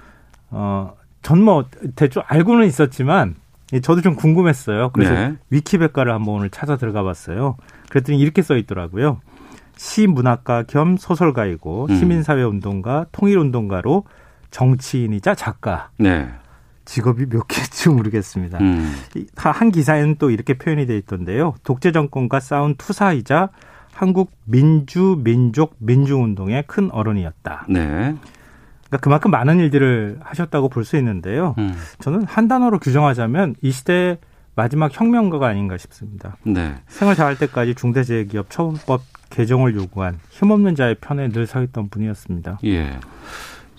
[0.51, 0.93] 어,
[1.23, 1.65] 전 뭐
[1.95, 3.35] 대충 알고는 있었지만
[3.81, 4.89] 저도 좀 궁금했어요.
[4.91, 5.35] 그래서 네.
[5.49, 7.55] 위키백과를 한번 오늘 찾아 들어가 봤어요.
[7.89, 9.19] 그랬더니 이렇게 써 있더라고요.
[9.77, 11.95] 시문학가 겸 소설가이고 음.
[11.95, 14.03] 시민사회운동가, 통일운동가로
[14.51, 15.89] 정치인이자 작가.
[15.97, 16.29] 네.
[16.85, 18.59] 직업이 몇 개인지 모르겠습니다.
[18.59, 18.93] 음.
[19.15, 21.55] 이- 한 기사에는 또 이렇게 표현이 돼 있던데요.
[21.63, 23.49] 독재 정권과 싸운 투사이자
[23.93, 27.65] 한국 민주 민족 민주운동의 큰 어른이었다.
[27.69, 27.81] 네.
[28.87, 31.55] 그러니까 그만큼 많은 일들을 하셨다고 볼 수 있는데요.
[31.57, 31.73] 음.
[31.99, 34.17] 저는 한 단어로 규정하자면 이 시대의
[34.55, 36.37] 마지막 혁명가가 아닌가 싶습니다.
[36.43, 36.75] 네.
[36.87, 42.59] 생을 다할 때까지 중대재해기업 처분법 개정을 요구한 힘없는 자의 편에 늘 서 있던 분이었습니다.
[42.65, 42.99] 예.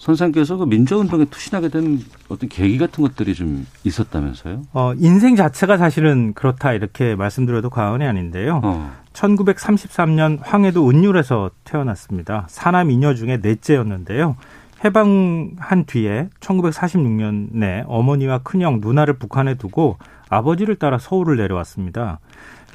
[0.04, 1.98] 선생께서 그 민주운동에 투신하게 된
[2.28, 4.64] 어떤 계기 같은 것들이 좀 있었다면서요?
[4.74, 8.60] 어, 인생 자체가 사실은 그렇다 이렇게 말씀드려도 과언이 아닌데요.
[8.62, 8.92] 어.
[9.14, 12.44] 1933년 황해도 은율에서 태어났습니다.
[12.50, 14.36] 사남 이녀 중에 넷째였는데요.
[14.84, 19.96] 해방한 뒤에 1946년에 어머니와 큰형 누나를 북한에 두고
[20.28, 22.18] 아버지를 따라 서울을 내려왔습니다.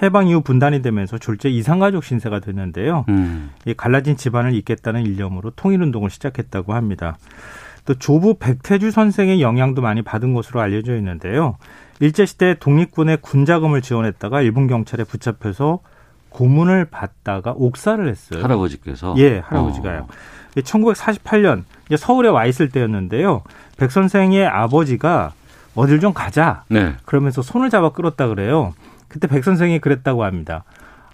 [0.02, 3.06] 해방 이후 분단이 되면서 졸제 이상가족 신세가 됐는데요.
[3.10, 3.52] 음.
[3.66, 7.18] 이 갈라진 집안을 잇겠다는 일념으로 통일운동을 시작했다고 합니다.
[7.86, 11.58] 또 조부 백태주 선생의 영향도 많이 받은 것으로 알려져 있는데요.
[12.00, 15.80] 일제시대 독립군의 군자금을 지원했다가 일본 경찰에 붙잡혀서
[16.30, 18.44] 고문을 받다가 옥사를 했어요.
[18.44, 19.16] 할아버지께서?
[19.18, 20.08] 예, 할아버지가요.
[20.56, 23.44] 1948년 이제 서울에 와 있을 때였는데요.
[23.78, 25.34] 백 선생의 아버지가
[25.76, 26.64] 어딜 좀 가자.
[26.70, 26.94] 네.
[27.06, 28.74] 그러면서 손을 잡아 끌었다 그래요.
[29.10, 30.64] 그때 백 선생이 그랬다고 합니다.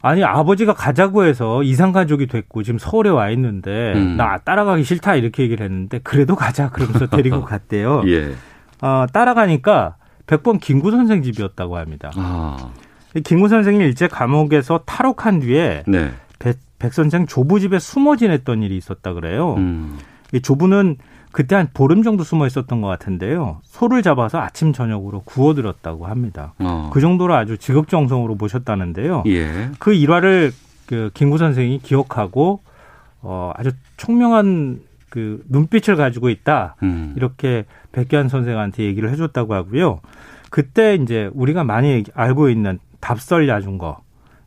[0.02, 4.18] 아니 아버지가 가자고 해서 이상 가족이 됐고 지금 서울에 와 있는데 음.
[4.18, 8.04] 나 따라가기 싫다 이렇게 얘기를 했는데 그래도 가자 그러면서 데리고 갔대요.
[8.06, 8.34] 예.
[8.82, 9.96] 어, 따라가니까
[10.28, 12.12] 백번 김구 선생 집이었다고 합니다.
[12.16, 12.70] 아.
[13.16, 16.12] 이 김구 선생이 일제 감옥에서 탈옥한 뒤에 네.
[16.38, 19.56] 백, 백 선생 조부 집에 숨어 지냈던 일이 있었다 그래요.
[19.56, 19.98] 음.
[20.34, 20.98] 이 조부는
[21.36, 23.60] 그때 한 보름 정도 숨어 있었던 것 같은데요.
[23.64, 26.54] 소를 잡아서 아침 저녁으로 구워드렸다고 합니다.
[26.60, 26.90] 어.
[26.94, 29.24] 그 정도로 아주 지극정성으로 모셨다는데요.
[29.28, 29.70] 예.
[29.78, 30.54] 그 일화를
[30.86, 32.62] 그 김구 선생이 기억하고
[33.22, 34.80] 어 아주 총명한
[35.10, 36.78] 그 눈빛을 가지고 있다.
[36.84, 37.14] 음.
[37.18, 40.00] 이렇게 백기환 선생한테 얘기를 해줬다고 하고요.
[40.50, 43.98] 그때 이제 우리가 많이 알고 있는 답설 야중거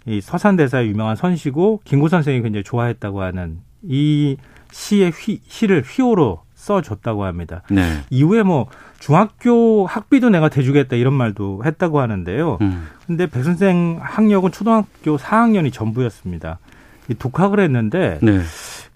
[0.06, 4.38] 이 서산대사의 유명한 선시고 김구 선생이 굉장히 좋아했다고 하는 이
[4.70, 7.62] 시의 휘, 시를 휘호로 써줬다고 합니다.
[7.70, 7.82] 네.
[8.10, 8.66] 이후에 뭐
[8.98, 12.58] 중학교 학비도 내가 대주겠다 이런 말도 했다고 하는데요.
[12.60, 12.88] 음.
[13.06, 16.58] 근데 백 선생 학력은 초등학교 4학년이 전부였습니다.
[17.08, 18.40] 이 독학을 했는데 네.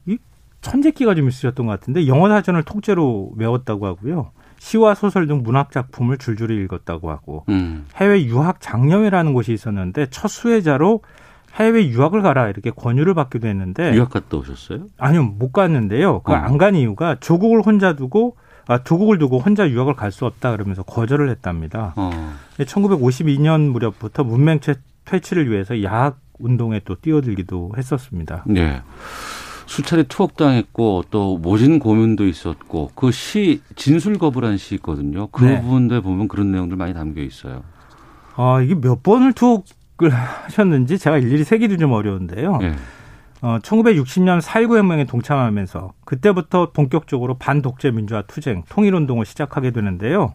[0.06, 0.18] 이
[0.60, 4.30] 천재기가 좀 있으셨던 것 같은데 영어 사전을 통째로 외웠다고 하고요.
[4.58, 7.86] 시와 소설 등 문학 작품을 줄줄이 읽었다고 하고 음.
[7.96, 11.00] 해외 유학 장려회라는 곳이 있었는데 첫 수혜자로
[11.54, 14.86] 해외 유학을 가라 이렇게 권유를 받기도 했는데 유학 갔다 오셨어요?
[14.98, 16.20] 아니요 못 갔는데요.
[16.22, 16.34] 그 어.
[16.36, 18.36] 안간 이유가 조국을 혼자 두고
[18.68, 21.92] 아 조국을 두고 혼자 유학을 갈 수 없다 그러면서 거절을 했답니다.
[21.96, 22.10] 어.
[22.58, 24.74] 1952년 무렵부터 문맹 퇴-
[25.04, 28.44] 퇴치를 위해서 야학 운동에 또 뛰어들기도 했었습니다.
[28.46, 28.80] 네.
[29.66, 35.28] 수차례 투옥당했고 또 모진 고문도 있었고 그 시 진술 거부라는 시 있거든요.
[35.28, 35.60] 그 네.
[35.60, 37.62] 부분들 보면 그런 내용들 많이 담겨 있어요.
[38.36, 39.64] 아 이게 몇 번을 투옥
[40.04, 42.58] 을 하셨는지 제가 일일이 세기도 좀 어려운데요.
[42.62, 42.74] 예.
[43.42, 50.32] 어, 1960년 4.19 혁명에 동참하면서 그때부터 본격적으로 반독재 민주화 투쟁, 통일운동을 시작하게 되는데요.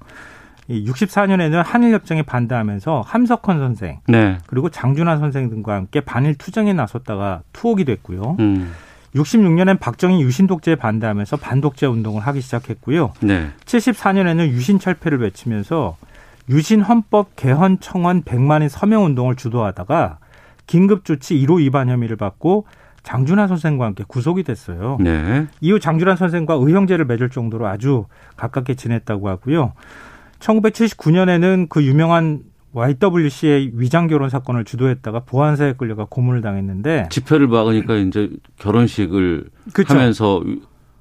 [0.67, 4.37] 이 64년에는 한일협정에 반대하면서 함석헌 선생, 네.
[4.47, 8.35] 그리고 장준하 선생 등과 함께 반일 투쟁에 나섰다가 투옥이 됐고요.
[8.39, 8.73] 음.
[9.15, 13.13] 66년엔 박정희 유신 독재에 반대하면서 반독재 운동을 하기 시작했고요.
[13.21, 13.47] 네.
[13.65, 15.95] 74년에는 유신 철폐를 외치면서
[16.49, 20.19] 유신 헌법 개헌 청원 100만인 서명 운동을 주도하다가
[20.65, 22.65] 긴급 조치 1호 위반 혐의를 받고
[23.03, 24.97] 장준하 선생과 함께 구속이 됐어요.
[24.99, 25.47] 네.
[25.61, 29.73] 이후 장준하 선생과 의형제를 맺을 정도로 아주 가깝게 지냈다고 하고요.
[30.39, 32.41] 1979년에는 그 유명한
[32.73, 39.93] YWC의 위장 결혼 사건을 주도했다가 보안사에 끌려가 고문을 당했는데 집회를 막으니까 이제 결혼식을 그쵸.
[39.93, 40.43] 하면서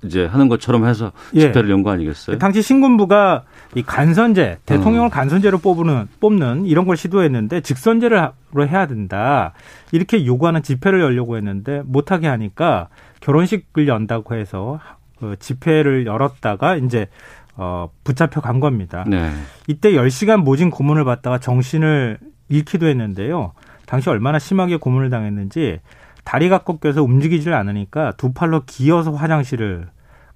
[0.05, 1.41] 이제 하는 것처럼 해서 예.
[1.41, 2.39] 집회를 연거 아니겠어요?
[2.39, 3.45] 당시 신군부가
[3.75, 5.11] 이 간선제, 대통령을 어.
[5.11, 9.53] 간선제로 뽑는, 뽑는 이런 걸 시도했는데 직선제로 해야 된다.
[9.93, 12.89] 이렇게 요구하는 집회를 열려고 했는데 못하게 하니까
[13.21, 14.81] 결혼식을 연다고 해서
[15.19, 17.09] 그 집회를 열었다가 이제
[17.57, 19.05] 어, 붙잡혀 간 겁니다.
[19.07, 19.31] 네.
[19.67, 22.19] 이때 10시간 모진 고문을 받다가 정신을
[22.49, 23.53] 잃기도 했는데요.
[23.87, 25.81] 당시 얼마나 심하게 고문을 당했는지
[26.27, 29.87] 다리가 꺾여서 움직이질 않으니까 두 팔로 기어서 화장실을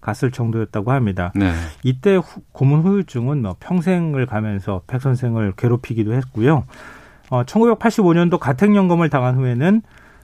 [0.00, 1.32] 갔을 정도였다고 합니다.
[1.34, 1.52] 네.
[1.82, 6.64] 이때 후, 고문 후유증은 뭐 평생을 가면서 백 선생을 괴롭히기도 했고요.
[7.28, 9.82] 어, 1985년도 가택연금을 당한 후에는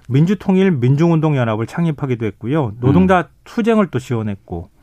[0.09, 2.73] 민주통일 민중운동연합을 창립하기도 했고요.
[2.81, 3.25] 노동자 음.
[3.43, 4.76] 투쟁을 또 지원했고 음,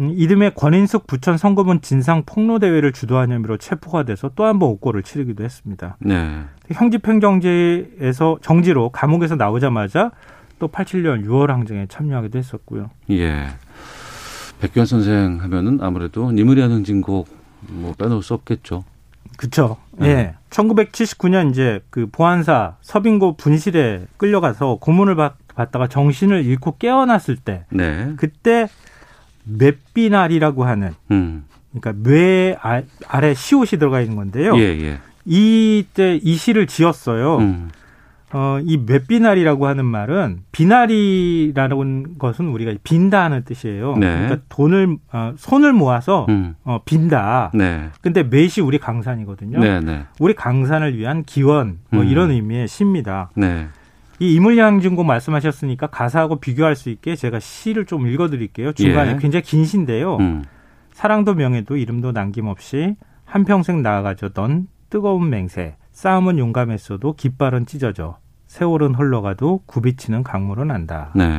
[0.00, 5.02] 이듬해 권인숙 부천 선거문 진상 폭로 대회를 주도한 혐의로 체포가 돼서 또 한 번 옥고를
[5.02, 5.96] 치르기도 했습니다.
[6.00, 6.44] 네.
[6.70, 10.10] 형집행정지에서 정지로 감옥에서 나오자마자
[10.58, 12.90] 또 87년 6월 항쟁에 참여하기도 했었고요.
[13.10, 13.48] 예.
[14.60, 17.28] 백규환 선생 하면은 아무래도 니무리한 행진곡
[17.68, 18.84] 뭐 빼놓을 수 없겠죠.
[19.36, 19.76] 그렇죠.
[19.92, 20.08] 네.
[20.08, 20.34] 예.
[20.50, 28.12] 1979년 이제 그 보안사 서빙고 분실에 끌려가서 고문을 받, 다가 정신을 잃고 깨어났을 때 네.
[28.16, 28.68] 그때
[29.48, 31.44] 맷비날이라고 하는 음.
[31.70, 34.56] 그러니까 뇌 아, 아래 시옷이 들어가 있는 건데요.
[34.56, 34.98] 예, 예.
[35.24, 37.38] 이때 이 시를 지었어요.
[37.38, 37.70] 음.
[38.30, 43.96] 어, 이 맷비날이라고 하는 말은 비날이라는 것은 우리가 빈다는 뜻이에요.
[43.96, 44.06] 네.
[44.06, 46.54] 그러니까 돈을 어, 손을 모아서 음.
[46.64, 47.52] 어, 빈다.
[47.54, 47.88] 네.
[48.02, 49.58] 근데 매시 우리 강산이거든요.
[49.60, 50.04] 네, 네.
[50.18, 52.08] 우리 강산을 위한 기원 뭐 음.
[52.08, 53.30] 이런 의미의 시입니다.
[54.18, 54.26] 네.
[54.26, 58.72] 이 이물양증곡 말씀하셨으니까 가사하고 비교할 수 있게 제가 시를 좀 읽어드릴게요.
[58.72, 59.16] 중간에 예.
[59.16, 60.16] 굉장히 긴 시인데요.
[60.16, 60.44] 음.
[60.92, 70.22] 사랑도 명예도 이름도 남김없이 한평생 나아가져던 뜨거운 맹세 싸움은 용감했어도 깃발은 찢어져 세월은 흘러가도 굽이치는
[70.22, 71.12] 강물은 난다.
[71.14, 71.36] 네.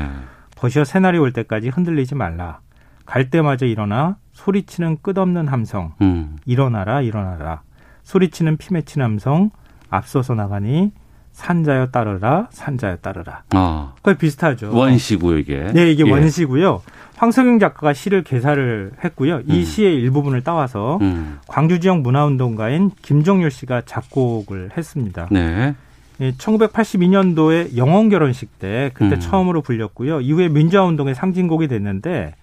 [0.55, 2.59] 버셔 새날이 올 때까지 흔들리지 말라.
[3.05, 5.93] 갈 때마저 일어나 소리치는 끝없는 함성.
[6.01, 6.37] 음.
[6.45, 7.63] 일어나라 일어나라.
[8.03, 9.49] 소리치는 피 맺힌 함성.
[9.89, 10.91] 앞서서 나가니
[11.33, 13.43] 산자여 따르라 산자여 따르라.
[13.51, 13.93] 아.
[14.03, 14.75] 거의 비슷하죠.
[14.75, 15.71] 원시고요 이게.
[15.73, 16.11] 네 이게 예.
[16.11, 16.81] 원시고요.
[17.17, 19.41] 황석영 작가가 시를 개사를 했고요.
[19.45, 19.63] 이 음.
[19.63, 21.39] 시의 일부분을 따와서 음.
[21.47, 25.27] 광주 지역 문화운동가인 김정률 씨가 작곡을 했습니다.
[25.29, 25.75] 네.
[26.21, 29.19] 예, 1982년도에 영원 결혼식 때 그때 음.
[29.19, 30.21] 처음으로 불렸고요.
[30.21, 32.35] 이후에 민주화 운동의 상징곡이 됐는데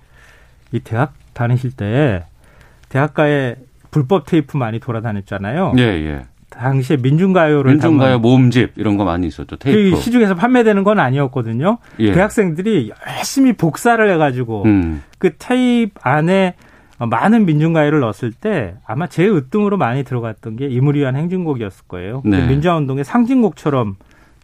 [0.72, 2.24] 이 대학 다니실 때
[2.88, 3.56] 대학가에
[3.90, 5.74] 불법 테이프 많이 돌아다녔잖아요.
[5.78, 6.26] 예, 예.
[6.50, 9.56] 당시에 민중가요를 민중가요 모음집 이런 거 많이 있었죠.
[9.56, 9.96] 테이프.
[9.96, 11.78] 그 시중에서 판매되는 건 아니었거든요.
[11.98, 12.12] 예.
[12.12, 15.02] 대학생들이 열심히 복사를 해가지고 음.
[15.18, 16.54] 그 테이프 안에
[16.98, 22.22] 많은 민중가요를 넣었을 때 아마 제일 으뜸으로 많이 들어갔던 게 이물이 위한 행진곡이었을 거예요.
[22.22, 22.46] 그 네.
[22.46, 23.96] 민주화 운동의 상징곡처럼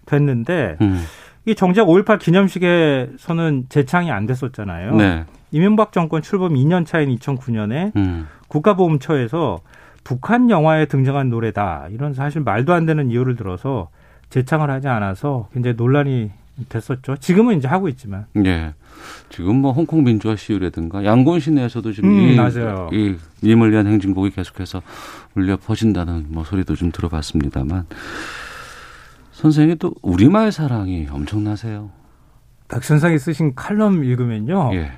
[0.04, 1.02] 됐는데 음.
[1.46, 4.94] 이 정작 5.18 기념식에서는 재창이 안 됐었잖아요.
[4.96, 5.24] 네.
[5.50, 8.28] 이명박 정권 출범 2년 차인 2009년에 음.
[8.48, 9.60] 국가보훈처에서
[10.04, 13.88] 북한 영화에 등장한 노래다 이런 사실 말도 안 되는 이유를 들어서
[14.30, 16.30] 재창을 하지 않아서 굉장히 논란이
[16.68, 17.16] 됐었죠.
[17.16, 18.26] 지금은 이제 하고 있지만.
[18.44, 18.74] 예.
[19.30, 22.88] 지금 뭐 홍콩 민주화 시위라든가 양곤 시내에서도 지금 음, 이, 맞아요.
[22.92, 24.82] 이 님을 위한 행진곡이 계속해서
[25.34, 27.86] 울려 퍼진다는 뭐 소리도 좀 들어봤습니다만
[29.32, 31.90] 선생이 또 우리말 사랑이 엄청나세요.
[32.68, 34.70] 박 선생이 쓰신 칼럼 읽으면요.
[34.74, 34.92] 예.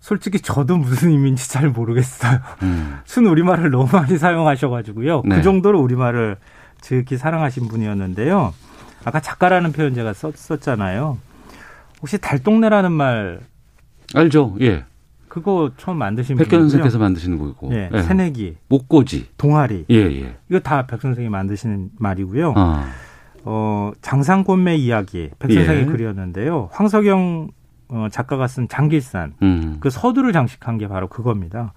[0.00, 2.38] 솔직히 저도 무슨 의미인지 잘 모르겠어요.
[2.62, 2.98] 음.
[3.04, 5.22] 순 우리말을 너무 많이 사용하셔가지고요.
[5.26, 5.36] 네.
[5.36, 6.36] 그 정도로 우리말을
[6.80, 8.54] 지극히 사랑하신 분이었는데요.
[9.04, 11.18] 아까 작가라는 표현 제가 썼었잖아요.
[12.00, 13.40] 혹시 달동네라는 말
[14.14, 14.56] 알죠?
[14.62, 14.84] 예.
[15.28, 17.70] 그거 처음 만드신 백현 분이요 선생께서 만드시는 거고.
[17.72, 19.84] 예, 새내기, 목고지, 동아리.
[19.88, 20.36] 예, 예.
[20.48, 22.54] 이거 다 백 선생이 만드시는 말이고요.
[22.56, 22.90] 아.
[23.44, 25.84] 어, 장상권매 이야기 백 선생이 예.
[25.84, 26.70] 글이었는데요.
[26.72, 27.50] 황석영
[27.90, 29.76] 어, 작가가 쓴 장길산 음.
[29.80, 31.72] 그 서두를 장식한 게 바로 그겁니다.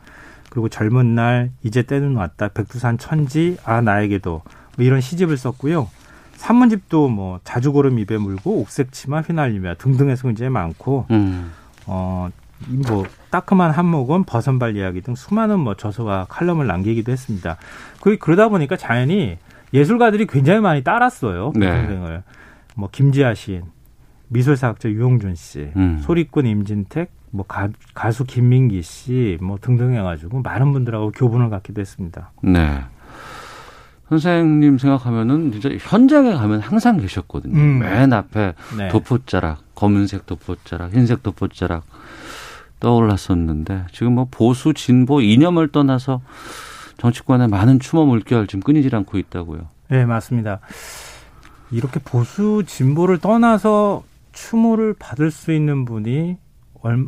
[0.49, 4.41] 그리고 젊은 날 이제 때는 왔다 백두산 천지 아 나에게도
[4.77, 5.89] 뭐 이런 시집을 썼고요.
[6.35, 11.51] 산문집도 뭐 자주고름 입에 물고 옥색 치마 휘날리며 등등해서 굉장히 많고 음.
[11.87, 17.57] 어뭐 따끔한 한몫은 버선발 이야기 등 수많은 뭐 저서와 칼럼을 남기기도 했습니다.
[18.01, 19.37] 그 그러다 보니까 자연히
[19.73, 21.51] 예술가들이 굉장히 많이 따랐어요.
[21.55, 21.67] 네.
[21.67, 22.23] 선생을
[22.75, 23.63] 뭐 김지아 시인,
[24.33, 25.99] 미술사학자 유용준 씨, 음.
[26.01, 32.31] 소리꾼 임진택, 뭐 가, 가수 김민기 씨, 뭐 등등 해가지고 많은 분들하고 교분을 갖기도 했습니다.
[32.41, 32.81] 네.
[34.09, 37.57] 선생님 생각하면은 진짜 현장에 가면 항상 계셨거든요.
[37.57, 37.79] 음.
[37.79, 38.89] 맨 앞에 네.
[38.89, 41.85] 도포자락, 검은색 도포자락, 흰색 도포자락
[42.79, 46.21] 떠올랐었는데 지금 뭐 보수 진보 이념을 떠나서
[46.97, 49.67] 정치권에 많은 추모 물결 지금 끊이질 않고 있다고요.
[49.89, 50.59] 네, 맞습니다.
[51.71, 54.03] 이렇게 보수 진보를 떠나서
[54.33, 56.37] 추모를 받을 수 있는 분이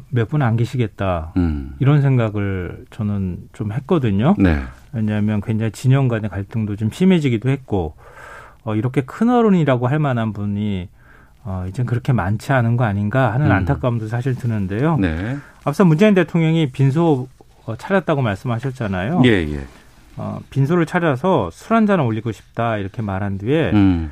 [0.09, 1.33] 몇 분 안 계시겠다.
[1.35, 1.75] 음.
[1.79, 4.33] 이런 생각을 저는 좀 했거든요.
[4.37, 4.61] 네.
[4.93, 7.95] 왜냐하면 굉장히 진영 간의 갈등도 좀 심해지기도 했고,
[8.63, 10.87] 어, 이렇게 큰 어른이라고 할 만한 분이
[11.43, 13.51] 어, 이젠 그렇게 많지 않은 거 아닌가 하는 음.
[13.51, 14.97] 안타까움도 사실 드는데요.
[14.97, 15.37] 네.
[15.65, 17.27] 앞서 문재인 대통령이 빈소
[17.65, 19.21] 어, 차렸다고 말씀하셨잖아요.
[19.25, 19.59] 예, 예.
[20.17, 24.11] 어, 빈소를 차려서 술 한 잔 올리고 싶다 이렇게 말한 뒤에 음.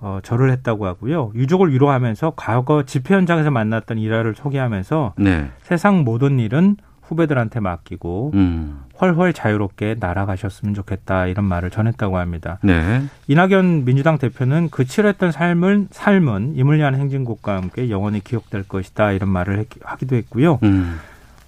[0.00, 1.32] 어, 절을 했다고 하고요.
[1.34, 5.50] 유족을 위로하면서 과거 집회 현장에서 만났던 일화를 소개하면서 네.
[5.62, 8.82] 세상 모든 일은 후배들한테 맡기고 음.
[9.00, 12.58] 훨훨 자유롭게 날아가셨으면 좋겠다 이런 말을 전했다고 합니다.
[12.62, 13.02] 네.
[13.26, 19.58] 이낙연 민주당 대표는 그 치열했던 삶을 삶은 이물리한 행진곡과 함께 영원히 기억될 것이다 이런 말을
[19.58, 20.60] 했, 하기도 했고요.
[20.62, 20.98] 음.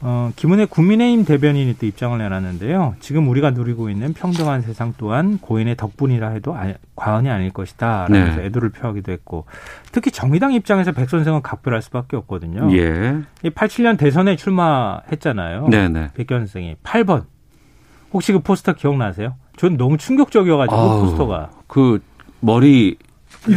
[0.09, 2.95] 어, 김은혜 국민의힘 대변인이 또 입장을 내놨는데요.
[3.01, 8.07] 지금 우리가 누리고 있는 평등한 세상 또한 고인의 덕분이라 해도 아, 과언이 아닐 것이다.
[8.09, 8.47] 라면서 네.
[8.47, 9.47] 애도를 표하기도 했고
[9.91, 12.69] 특히 정의당 입장에서 백 선생은 각별할 수밖에 없거든요.
[12.77, 13.19] 예.
[13.43, 15.67] 이 87년 대선에 출마했잖아요.
[15.71, 16.11] 네네.
[16.15, 17.25] 백현 선생이 8번.
[18.13, 19.35] 혹시 그 포스터 기억나세요?
[19.57, 22.01] 전 너무 충격적이어가지고 아우, 포스터가 그
[22.39, 22.97] 머리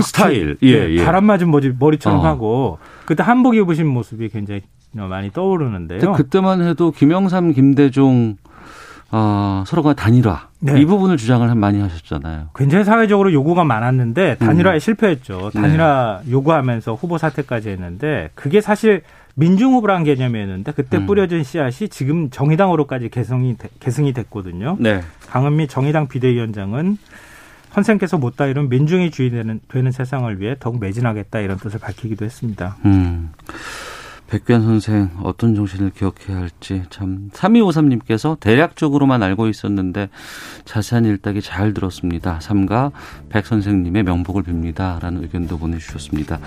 [0.01, 0.57] 스타일.
[0.63, 1.05] 예, 네, 예.
[1.05, 2.23] 바람 맞은 머리, 머리처럼 어.
[2.23, 4.61] 하고 그때 한복 입으신 모습이 굉장히
[4.93, 6.13] 많이 떠오르는데요.
[6.13, 8.37] 그때만 해도 김영삼, 김대중
[9.11, 10.79] 어, 서로가 단일화 네.
[10.79, 12.49] 이 부분을 주장을 많이 하셨잖아요.
[12.55, 14.79] 굉장히 사회적으로 요구가 많았는데 단일화에 음.
[14.79, 15.51] 실패했죠.
[15.55, 15.61] 네.
[15.61, 19.01] 단일화 요구하면서 후보 사퇴까지 했는데 그게 사실
[19.35, 21.05] 민중 후보라는 개념이었는데 그때 음.
[21.07, 24.77] 뿌려진 씨앗이 지금 정의당으로까지 개성이 되- 계승이 됐거든요.
[24.79, 25.01] 네.
[25.27, 26.97] 강은미 정의당 비대위원장은
[27.71, 32.75] 선생께서 못다 이룬 민중이 주인되는 되는 세상을 위해 더욱 매진하겠다 이런 뜻을 밝히기도 했습니다.
[32.85, 33.31] 음.
[34.29, 40.09] 백변 선생 어떤 정신을 기억해야 할지 참 3253님께서 대략적으로만 알고 있었는데
[40.65, 42.39] 자세한 일딱이 잘 들었습니다.
[42.39, 42.91] 삼가
[43.29, 45.01] 백 선생님의 명복을 빕니다.
[45.01, 46.39] 라는 의견도 보내주셨습니다.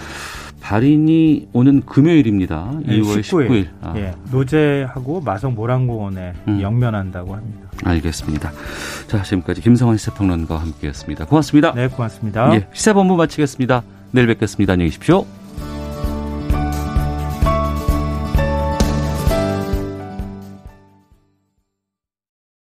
[0.60, 2.70] 발인이 오는 금요일입니다.
[2.86, 3.68] 2월 19일.
[3.80, 6.60] 아, 예, 노제하고 마성 모란공원에 음.
[6.60, 7.68] 영면한다고 합니다.
[7.82, 8.52] 알겠습니다.
[9.08, 11.26] 자, 지금까지 김성환 시사평론가와 함께했습니다.
[11.26, 11.72] 고맙습니다.
[11.72, 12.54] 네, 고맙습니다.
[12.54, 13.82] 예, 시사본부 마치겠습니다.
[14.12, 14.74] 내일 뵙겠습니다.
[14.74, 15.41] 안녕히 계십시오.